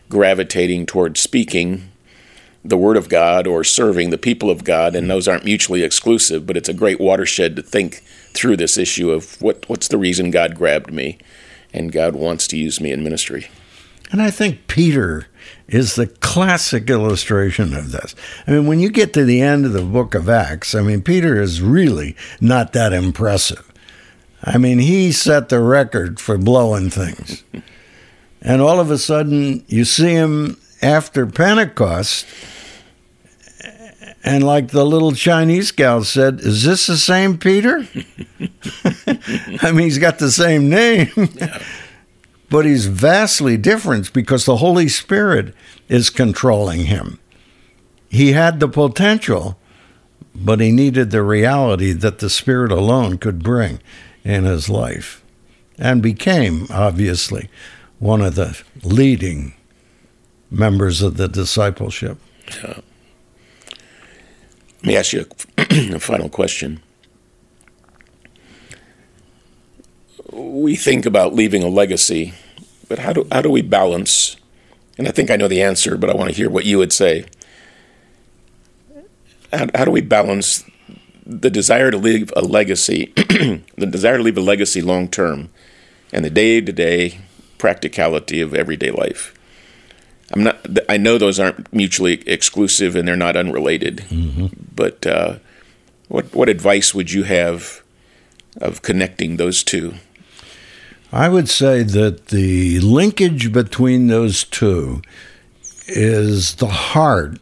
gravitating 0.08 0.86
towards 0.86 1.20
speaking 1.20 1.90
the 2.64 2.76
Word 2.76 2.96
of 2.96 3.08
God 3.08 3.46
or 3.46 3.64
serving 3.64 4.10
the 4.10 4.18
people 4.18 4.50
of 4.50 4.64
God? 4.64 4.94
And 4.94 5.10
those 5.10 5.26
aren't 5.26 5.44
mutually 5.44 5.82
exclusive, 5.82 6.46
but 6.46 6.56
it's 6.56 6.68
a 6.68 6.74
great 6.74 7.00
watershed 7.00 7.56
to 7.56 7.62
think 7.62 8.02
through 8.32 8.56
this 8.56 8.78
issue 8.78 9.10
of 9.10 9.40
what, 9.42 9.68
what's 9.68 9.88
the 9.88 9.98
reason 9.98 10.30
God 10.30 10.54
grabbed 10.54 10.92
me 10.92 11.18
and 11.72 11.92
God 11.92 12.14
wants 12.14 12.46
to 12.48 12.56
use 12.56 12.80
me 12.80 12.92
in 12.92 13.02
ministry. 13.02 13.48
And 14.12 14.20
I 14.20 14.30
think 14.30 14.66
Peter 14.66 15.28
is 15.70 15.94
the 15.94 16.08
classic 16.08 16.90
illustration 16.90 17.74
of 17.74 17.92
this. 17.92 18.14
I 18.46 18.50
mean, 18.50 18.66
when 18.66 18.80
you 18.80 18.90
get 18.90 19.12
to 19.14 19.24
the 19.24 19.40
end 19.40 19.64
of 19.64 19.72
the 19.72 19.82
book 19.82 20.14
of 20.14 20.28
Acts, 20.28 20.74
I 20.74 20.82
mean, 20.82 21.00
Peter 21.00 21.40
is 21.40 21.62
really 21.62 22.16
not 22.40 22.72
that 22.72 22.92
impressive. 22.92 23.72
I 24.42 24.58
mean, 24.58 24.80
he 24.80 25.12
set 25.12 25.48
the 25.48 25.60
record 25.60 26.18
for 26.18 26.36
blowing 26.36 26.90
things. 26.90 27.44
And 28.42 28.60
all 28.60 28.80
of 28.80 28.90
a 28.90 28.98
sudden, 28.98 29.64
you 29.68 29.84
see 29.84 30.12
him 30.12 30.56
after 30.82 31.26
Pentecost, 31.26 32.26
and 34.24 34.44
like 34.44 34.68
the 34.68 34.84
little 34.84 35.12
Chinese 35.12 35.70
gal 35.70 36.04
said, 36.04 36.40
Is 36.40 36.64
this 36.64 36.86
the 36.86 36.96
same 36.96 37.38
Peter? 37.38 37.78
I 39.62 39.72
mean, 39.72 39.84
he's 39.84 39.98
got 39.98 40.18
the 40.18 40.30
same 40.30 40.68
name 40.68 41.10
but 42.50 42.66
he's 42.66 42.86
vastly 42.86 43.56
different 43.56 44.12
because 44.12 44.44
the 44.44 44.56
Holy 44.56 44.88
Spirit 44.88 45.54
is 45.88 46.10
controlling 46.10 46.86
him. 46.86 47.18
He 48.10 48.32
had 48.32 48.58
the 48.58 48.68
potential, 48.68 49.56
but 50.34 50.60
he 50.60 50.72
needed 50.72 51.10
the 51.10 51.22
reality 51.22 51.92
that 51.92 52.18
the 52.18 52.28
Spirit 52.28 52.72
alone 52.72 53.18
could 53.18 53.42
bring 53.42 53.80
in 54.24 54.44
his 54.44 54.68
life 54.68 55.24
and 55.78 56.02
became, 56.02 56.66
obviously, 56.70 57.48
one 58.00 58.20
of 58.20 58.34
the 58.34 58.60
leading 58.82 59.54
members 60.50 61.02
of 61.02 61.16
the 61.16 61.28
discipleship. 61.28 62.18
Let 62.64 62.82
me 64.82 64.96
ask 64.96 65.12
you 65.12 65.26
a, 65.56 65.94
a 65.94 66.00
final 66.00 66.28
question. 66.28 66.82
We 70.32 70.76
think 70.76 71.06
about 71.06 71.34
leaving 71.34 71.62
a 71.62 71.68
legacy, 71.68 72.34
but 72.88 72.98
how 72.98 73.12
do 73.12 73.26
how 73.30 73.42
do 73.42 73.50
we 73.50 73.62
balance? 73.62 74.36
And 74.98 75.08
I 75.08 75.12
think 75.12 75.30
I 75.30 75.36
know 75.36 75.48
the 75.48 75.62
answer, 75.62 75.96
but 75.96 76.10
I 76.10 76.14
want 76.14 76.30
to 76.30 76.36
hear 76.36 76.50
what 76.50 76.66
you 76.66 76.78
would 76.78 76.92
say. 76.92 77.24
How, 79.52 79.66
how 79.74 79.84
do 79.84 79.90
we 79.90 80.02
balance 80.02 80.64
the 81.26 81.50
desire 81.50 81.90
to 81.90 81.96
leave 81.96 82.32
a 82.36 82.42
legacy, 82.42 83.12
the 83.16 83.86
desire 83.90 84.18
to 84.18 84.22
leave 84.22 84.36
a 84.36 84.42
legacy 84.42 84.82
long 84.82 85.08
term, 85.08 85.48
and 86.12 86.24
the 86.24 86.30
day 86.30 86.60
to 86.60 86.72
day 86.72 87.20
practicality 87.58 88.40
of 88.40 88.54
everyday 88.54 88.90
life? 88.90 89.34
I'm 90.32 90.44
not. 90.44 90.64
I 90.88 90.96
know 90.96 91.18
those 91.18 91.40
aren't 91.40 91.72
mutually 91.72 92.22
exclusive 92.28 92.94
and 92.94 93.08
they're 93.08 93.16
not 93.16 93.36
unrelated. 93.36 94.04
Mm-hmm. 94.10 94.46
But 94.74 95.04
uh, 95.06 95.38
what 96.08 96.32
what 96.34 96.48
advice 96.48 96.94
would 96.94 97.10
you 97.10 97.24
have 97.24 97.82
of 98.60 98.82
connecting 98.82 99.36
those 99.36 99.64
two? 99.64 99.94
I 101.12 101.28
would 101.28 101.48
say 101.48 101.82
that 101.82 102.26
the 102.26 102.78
linkage 102.80 103.52
between 103.52 104.06
those 104.06 104.44
two 104.44 105.02
is 105.88 106.56
the 106.56 106.68
heart 106.68 107.40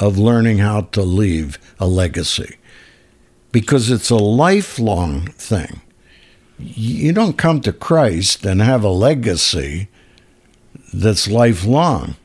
of 0.00 0.18
learning 0.18 0.58
how 0.58 0.82
to 0.82 1.02
leave 1.02 1.58
a 1.78 1.86
legacy 1.86 2.56
because 3.52 3.90
it's 3.90 4.10
a 4.10 4.16
lifelong 4.16 5.26
thing. 5.26 5.80
You 6.58 7.12
don't 7.12 7.38
come 7.38 7.60
to 7.60 7.72
Christ 7.72 8.44
and 8.44 8.60
have 8.60 8.82
a 8.82 8.88
legacy 8.88 9.88
that's 10.92 11.28
lifelong. 11.28 12.16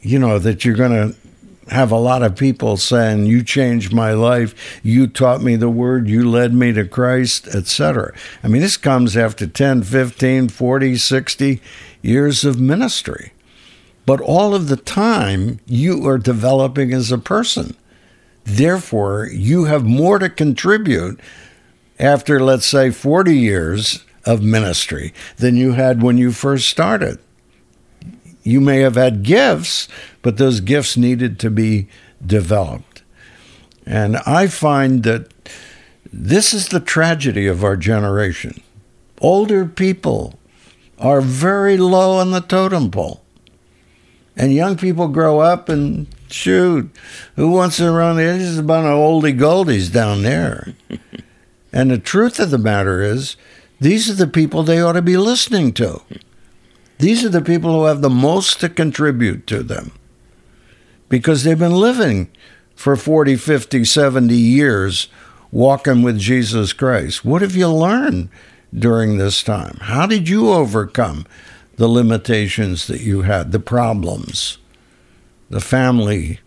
You 0.00 0.20
know, 0.20 0.38
that 0.38 0.64
you're 0.64 0.76
going 0.76 0.92
to 0.92 1.18
have 1.70 1.90
a 1.90 1.96
lot 1.96 2.22
of 2.22 2.36
people 2.36 2.76
saying, 2.76 3.26
You 3.26 3.42
changed 3.42 3.92
my 3.92 4.12
life, 4.12 4.80
you 4.82 5.06
taught 5.06 5.42
me 5.42 5.56
the 5.56 5.68
word, 5.68 6.08
you 6.08 6.28
led 6.28 6.54
me 6.54 6.72
to 6.72 6.84
Christ, 6.84 7.48
etc. 7.48 8.14
I 8.42 8.48
mean, 8.48 8.62
this 8.62 8.76
comes 8.76 9.16
after 9.16 9.46
10, 9.46 9.82
15, 9.82 10.48
40, 10.48 10.96
60 10.96 11.60
years 12.02 12.44
of 12.44 12.60
ministry. 12.60 13.32
But 14.06 14.20
all 14.20 14.54
of 14.54 14.68
the 14.68 14.76
time, 14.76 15.60
you 15.66 16.06
are 16.06 16.18
developing 16.18 16.92
as 16.94 17.12
a 17.12 17.18
person. 17.18 17.76
Therefore, 18.44 19.28
you 19.30 19.64
have 19.64 19.84
more 19.84 20.18
to 20.18 20.30
contribute 20.30 21.20
after, 21.98 22.40
let's 22.40 22.64
say, 22.64 22.90
40 22.90 23.36
years 23.36 24.04
of 24.24 24.42
ministry 24.42 25.12
than 25.36 25.56
you 25.56 25.72
had 25.72 26.02
when 26.02 26.16
you 26.16 26.32
first 26.32 26.68
started. 26.68 27.18
You 28.48 28.62
may 28.62 28.80
have 28.80 28.94
had 28.94 29.24
gifts, 29.24 29.88
but 30.22 30.38
those 30.38 30.60
gifts 30.60 30.96
needed 30.96 31.38
to 31.40 31.50
be 31.50 31.86
developed. 32.24 33.02
And 33.84 34.16
I 34.18 34.46
find 34.46 35.02
that 35.02 35.30
this 36.10 36.54
is 36.54 36.68
the 36.68 36.80
tragedy 36.80 37.46
of 37.46 37.62
our 37.62 37.76
generation. 37.76 38.62
Older 39.20 39.66
people 39.66 40.38
are 40.98 41.20
very 41.20 41.76
low 41.76 42.16
on 42.18 42.30
the 42.30 42.40
totem 42.40 42.90
pole. 42.90 43.22
And 44.34 44.54
young 44.54 44.78
people 44.78 45.08
grow 45.08 45.40
up 45.40 45.68
and 45.68 46.06
shoot, 46.30 46.90
who 47.36 47.50
wants 47.50 47.76
to 47.76 47.90
run 47.90 48.16
the 48.16 48.22
edges? 48.22 48.58
A 48.58 48.62
bunch 48.62 48.86
of 48.86 48.92
oldie 48.92 49.38
goldies 49.38 49.92
down 49.92 50.22
there. 50.22 50.74
and 51.72 51.90
the 51.90 51.98
truth 51.98 52.40
of 52.40 52.50
the 52.50 52.56
matter 52.56 53.02
is, 53.02 53.36
these 53.78 54.08
are 54.08 54.14
the 54.14 54.26
people 54.26 54.62
they 54.62 54.80
ought 54.80 54.92
to 54.92 55.02
be 55.02 55.18
listening 55.18 55.74
to. 55.74 56.00
These 56.98 57.24
are 57.24 57.28
the 57.28 57.42
people 57.42 57.72
who 57.72 57.84
have 57.84 58.02
the 58.02 58.10
most 58.10 58.60
to 58.60 58.68
contribute 58.68 59.46
to 59.46 59.62
them 59.62 59.92
because 61.08 61.44
they've 61.44 61.58
been 61.58 61.74
living 61.74 62.28
for 62.74 62.96
40, 62.96 63.36
50, 63.36 63.84
70 63.84 64.34
years 64.34 65.08
walking 65.50 66.02
with 66.02 66.18
Jesus 66.18 66.72
Christ. 66.72 67.24
What 67.24 67.42
have 67.42 67.56
you 67.56 67.68
learned 67.68 68.28
during 68.76 69.18
this 69.18 69.42
time? 69.42 69.78
How 69.80 70.06
did 70.06 70.28
you 70.28 70.50
overcome 70.50 71.26
the 71.76 71.88
limitations 71.88 72.86
that 72.88 73.00
you 73.00 73.22
had, 73.22 73.52
the 73.52 73.60
problems, 73.60 74.58
the 75.48 75.60
family 75.60 76.40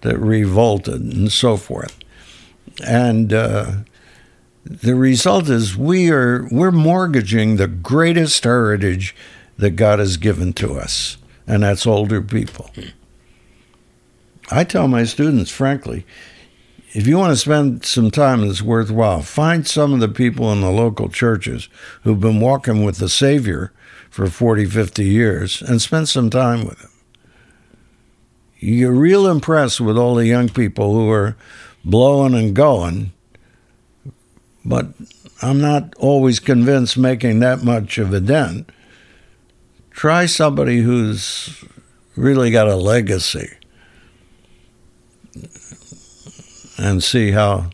that 0.00 0.18
revolted, 0.18 1.00
and 1.00 1.30
so 1.30 1.56
forth? 1.56 1.98
And 2.84 3.32
uh, 3.32 3.72
the 4.64 4.94
result 4.94 5.48
is 5.48 5.76
we 5.76 6.10
are 6.10 6.48
we're 6.50 6.72
mortgaging 6.72 7.56
the 7.56 7.68
greatest 7.68 8.42
heritage 8.44 9.14
that 9.56 9.72
God 9.72 9.98
has 9.98 10.16
given 10.16 10.52
to 10.54 10.74
us, 10.74 11.16
and 11.46 11.62
that's 11.62 11.86
older 11.86 12.20
people. 12.20 12.70
I 14.50 14.64
tell 14.64 14.88
my 14.88 15.04
students, 15.04 15.50
frankly, 15.50 16.04
if 16.92 17.06
you 17.06 17.18
want 17.18 17.32
to 17.32 17.36
spend 17.36 17.84
some 17.84 18.10
time 18.10 18.46
that's 18.46 18.62
worthwhile, 18.62 19.22
find 19.22 19.66
some 19.66 19.92
of 19.92 20.00
the 20.00 20.08
people 20.08 20.52
in 20.52 20.60
the 20.60 20.70
local 20.70 21.08
churches 21.08 21.68
who've 22.02 22.20
been 22.20 22.40
walking 22.40 22.84
with 22.84 22.98
the 22.98 23.08
Savior 23.08 23.72
for 24.10 24.28
40, 24.28 24.66
50 24.66 25.04
years 25.04 25.60
and 25.62 25.82
spend 25.82 26.08
some 26.08 26.30
time 26.30 26.64
with 26.64 26.78
them. 26.78 26.90
You're 28.58 28.92
real 28.92 29.26
impressed 29.26 29.80
with 29.80 29.98
all 29.98 30.14
the 30.14 30.26
young 30.26 30.48
people 30.48 30.92
who 30.92 31.10
are 31.10 31.36
blowing 31.84 32.34
and 32.34 32.54
going 32.54 33.12
but 34.64 34.86
I'm 35.42 35.60
not 35.60 35.94
always 35.98 36.40
convinced 36.40 36.96
making 36.96 37.40
that 37.40 37.62
much 37.62 37.98
of 37.98 38.12
a 38.12 38.20
dent. 38.20 38.70
Try 39.94 40.26
somebody 40.26 40.80
who's 40.80 41.64
really 42.14 42.50
got 42.50 42.68
a 42.68 42.76
legacy 42.76 43.54
and 46.76 47.02
see 47.02 47.30
how 47.30 47.70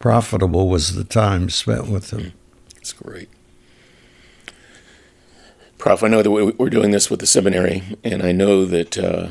profitable 0.00 0.68
was 0.68 0.94
the 0.94 1.04
time 1.04 1.48
spent 1.50 1.88
with 1.88 2.08
them. 2.10 2.32
That's 2.74 2.92
great. 2.92 3.28
Prof, 5.76 6.02
I 6.02 6.08
know 6.08 6.22
that 6.22 6.30
we're 6.58 6.70
doing 6.70 6.90
this 6.90 7.08
with 7.08 7.20
the 7.20 7.26
seminary, 7.26 7.82
and 8.02 8.22
I 8.22 8.32
know 8.32 8.64
that 8.64 8.98
uh, 8.98 9.28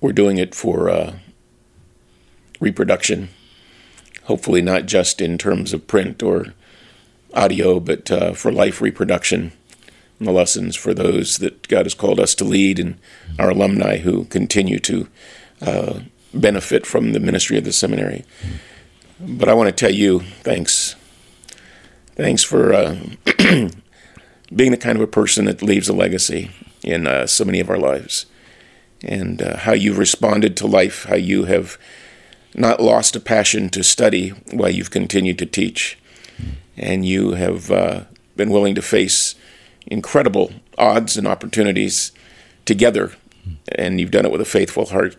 we're 0.00 0.12
doing 0.12 0.38
it 0.38 0.54
for 0.54 0.88
uh, 0.88 1.16
reproduction 2.60 3.30
hopefully 4.26 4.60
not 4.60 4.86
just 4.86 5.20
in 5.20 5.38
terms 5.38 5.72
of 5.72 5.86
print 5.86 6.22
or 6.22 6.52
audio, 7.32 7.80
but 7.80 8.10
uh, 8.10 8.32
for 8.32 8.52
life 8.52 8.80
reproduction. 8.80 9.52
The 10.18 10.32
lessons 10.32 10.76
for 10.76 10.94
those 10.94 11.38
that 11.38 11.68
God 11.68 11.84
has 11.84 11.94
called 11.94 12.18
us 12.18 12.34
to 12.36 12.44
lead 12.44 12.78
and 12.78 12.98
our 13.38 13.50
alumni 13.50 13.98
who 13.98 14.24
continue 14.24 14.78
to 14.80 15.08
uh, 15.60 16.00
benefit 16.32 16.86
from 16.86 17.12
the 17.12 17.20
ministry 17.20 17.58
of 17.58 17.64
the 17.64 17.72
seminary. 17.72 18.24
But 19.20 19.48
I 19.48 19.54
want 19.54 19.68
to 19.68 19.72
tell 19.72 19.94
you 19.94 20.20
thanks. 20.20 20.96
Thanks 22.14 22.42
for 22.42 22.72
uh, 22.72 22.96
being 24.54 24.70
the 24.70 24.76
kind 24.78 24.96
of 24.96 25.02
a 25.02 25.06
person 25.06 25.46
that 25.46 25.62
leaves 25.62 25.88
a 25.88 25.92
legacy 25.92 26.50
in 26.82 27.06
uh, 27.06 27.26
so 27.26 27.44
many 27.44 27.60
of 27.60 27.68
our 27.68 27.78
lives. 27.78 28.26
And 29.02 29.42
uh, 29.42 29.58
how 29.58 29.72
you've 29.72 29.98
responded 29.98 30.56
to 30.56 30.66
life, 30.66 31.04
how 31.04 31.16
you 31.16 31.44
have 31.44 31.78
not 32.54 32.80
lost 32.80 33.16
a 33.16 33.20
passion 33.20 33.68
to 33.70 33.84
study 33.84 34.30
while 34.50 34.70
you've 34.70 34.90
continued 34.90 35.38
to 35.38 35.46
teach. 35.46 35.98
And 36.76 37.04
you 37.04 37.32
have 37.32 37.70
uh, 37.70 38.04
been 38.36 38.50
willing 38.50 38.74
to 38.74 38.82
face 38.82 39.34
incredible 39.86 40.52
odds 40.78 41.16
and 41.16 41.26
opportunities 41.26 42.12
together. 42.64 43.12
And 43.68 44.00
you've 44.00 44.10
done 44.10 44.26
it 44.26 44.32
with 44.32 44.40
a 44.40 44.46
faithful 44.46 44.86
heart. 44.86 45.16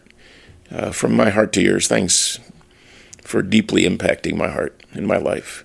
Uh, 0.70 0.92
from 0.92 1.16
my 1.16 1.30
heart 1.30 1.54
to 1.54 1.62
yours, 1.62 1.88
thanks 1.88 2.40
for 3.22 3.42
deeply 3.42 3.84
impacting 3.84 4.36
my 4.36 4.50
heart 4.50 4.84
and 4.92 5.08
my 5.08 5.18
life. 5.18 5.64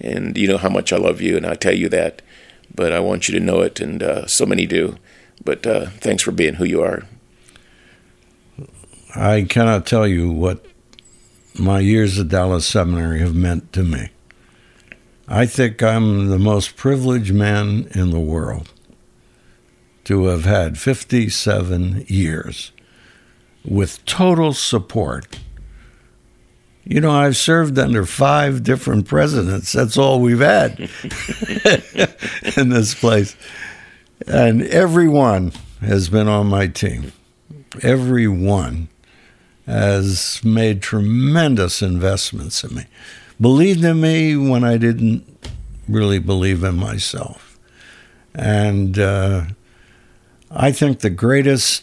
And 0.00 0.36
you 0.38 0.48
know 0.48 0.58
how 0.58 0.68
much 0.68 0.92
I 0.92 0.96
love 0.96 1.20
you, 1.20 1.36
and 1.36 1.44
I 1.44 1.54
tell 1.54 1.74
you 1.74 1.88
that. 1.90 2.22
But 2.74 2.92
I 2.92 3.00
want 3.00 3.28
you 3.28 3.38
to 3.38 3.44
know 3.44 3.60
it, 3.60 3.80
and 3.80 4.02
uh, 4.02 4.26
so 4.26 4.46
many 4.46 4.66
do. 4.66 4.96
But 5.44 5.66
uh, 5.66 5.86
thanks 5.86 6.22
for 6.22 6.32
being 6.32 6.54
who 6.54 6.64
you 6.64 6.82
are. 6.82 7.04
I 9.14 9.46
cannot 9.48 9.86
tell 9.86 10.06
you 10.06 10.30
what 10.30 10.64
my 11.58 11.80
years 11.80 12.18
at 12.18 12.28
Dallas 12.28 12.66
Seminary 12.66 13.20
have 13.20 13.34
meant 13.34 13.72
to 13.72 13.82
me. 13.82 14.10
I 15.28 15.44
think 15.44 15.82
I'm 15.82 16.28
the 16.28 16.38
most 16.38 16.76
privileged 16.76 17.34
man 17.34 17.88
in 17.94 18.10
the 18.10 18.20
world 18.20 18.72
to 20.04 20.24
have 20.26 20.46
had 20.46 20.78
57 20.78 22.06
years 22.08 22.72
with 23.62 24.02
total 24.06 24.54
support. 24.54 25.38
You 26.84 27.02
know, 27.02 27.10
I've 27.10 27.36
served 27.36 27.78
under 27.78 28.06
five 28.06 28.62
different 28.62 29.06
presidents. 29.06 29.72
That's 29.72 29.98
all 29.98 30.22
we've 30.22 30.40
had 30.40 30.78
in 32.56 32.70
this 32.70 32.94
place. 32.94 33.36
And 34.26 34.62
everyone 34.62 35.52
has 35.82 36.08
been 36.08 36.28
on 36.28 36.46
my 36.46 36.68
team. 36.68 37.12
Everyone 37.82 38.88
has 39.66 40.42
made 40.42 40.80
tremendous 40.80 41.82
investments 41.82 42.64
in 42.64 42.74
me, 42.74 42.84
believed 43.40 43.84
in 43.84 44.00
me 44.00 44.36
when 44.36 44.64
I 44.64 44.76
didn't 44.76 45.24
really 45.88 46.18
believe 46.18 46.64
in 46.64 46.76
myself. 46.76 47.58
And 48.34 48.98
uh, 48.98 49.44
I 50.50 50.72
think 50.72 51.00
the 51.00 51.10
greatest 51.10 51.82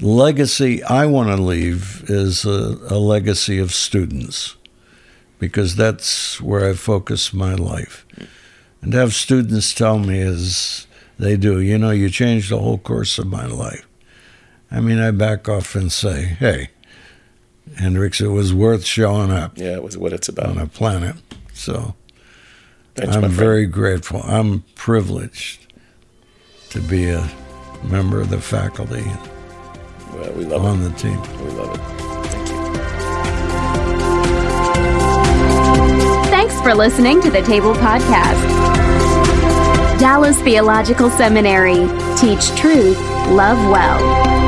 legacy 0.00 0.82
I 0.82 1.06
want 1.06 1.28
to 1.28 1.42
leave 1.42 2.04
is 2.08 2.44
a, 2.44 2.78
a 2.88 2.98
legacy 2.98 3.58
of 3.58 3.72
students 3.72 4.56
because 5.38 5.76
that's 5.76 6.40
where 6.40 6.68
I 6.68 6.74
focus 6.74 7.32
my 7.32 7.54
life. 7.54 8.06
And 8.82 8.92
to 8.92 8.98
have 8.98 9.14
students 9.14 9.74
tell 9.74 9.98
me 9.98 10.20
as 10.20 10.86
they 11.18 11.36
do, 11.36 11.60
you 11.60 11.78
know, 11.78 11.90
you 11.90 12.08
changed 12.08 12.50
the 12.50 12.58
whole 12.58 12.78
course 12.78 13.18
of 13.18 13.26
my 13.26 13.46
life. 13.46 13.86
I 14.70 14.80
mean, 14.80 14.98
I 14.98 15.10
back 15.10 15.48
off 15.48 15.74
and 15.74 15.90
say, 15.90 16.24
hey, 16.24 16.70
Hendricks, 17.76 18.20
it 18.20 18.28
was 18.28 18.52
worth 18.52 18.84
showing 18.84 19.30
up 19.30 19.56
Yeah, 19.56 19.74
it 19.74 19.82
was 19.82 19.96
what 19.96 20.12
it's 20.12 20.28
about. 20.28 20.46
on 20.50 20.58
a 20.58 20.66
planet. 20.66 21.16
So 21.54 21.94
Thanks, 22.96 23.14
I'm 23.16 23.30
very 23.30 23.66
grateful. 23.66 24.22
I'm 24.24 24.64
privileged 24.74 25.72
to 26.70 26.80
be 26.80 27.08
a 27.08 27.28
member 27.84 28.20
of 28.20 28.28
the 28.30 28.40
faculty 28.40 29.04
Well, 30.12 30.32
we 30.32 30.44
love 30.44 30.64
on 30.64 30.82
it. 30.82 30.88
the 30.90 30.98
team. 30.98 31.20
We 31.44 31.50
love 31.52 31.74
it. 31.74 31.80
Thanks 36.30 36.60
for 36.62 36.74
listening 36.74 37.20
to 37.22 37.30
the 37.30 37.42
Table 37.42 37.74
Podcast. 37.74 38.40
Dallas 39.98 40.40
Theological 40.42 41.10
Seminary. 41.10 41.86
Teach 42.18 42.48
truth, 42.56 42.98
love 43.30 43.58
well. 43.70 44.39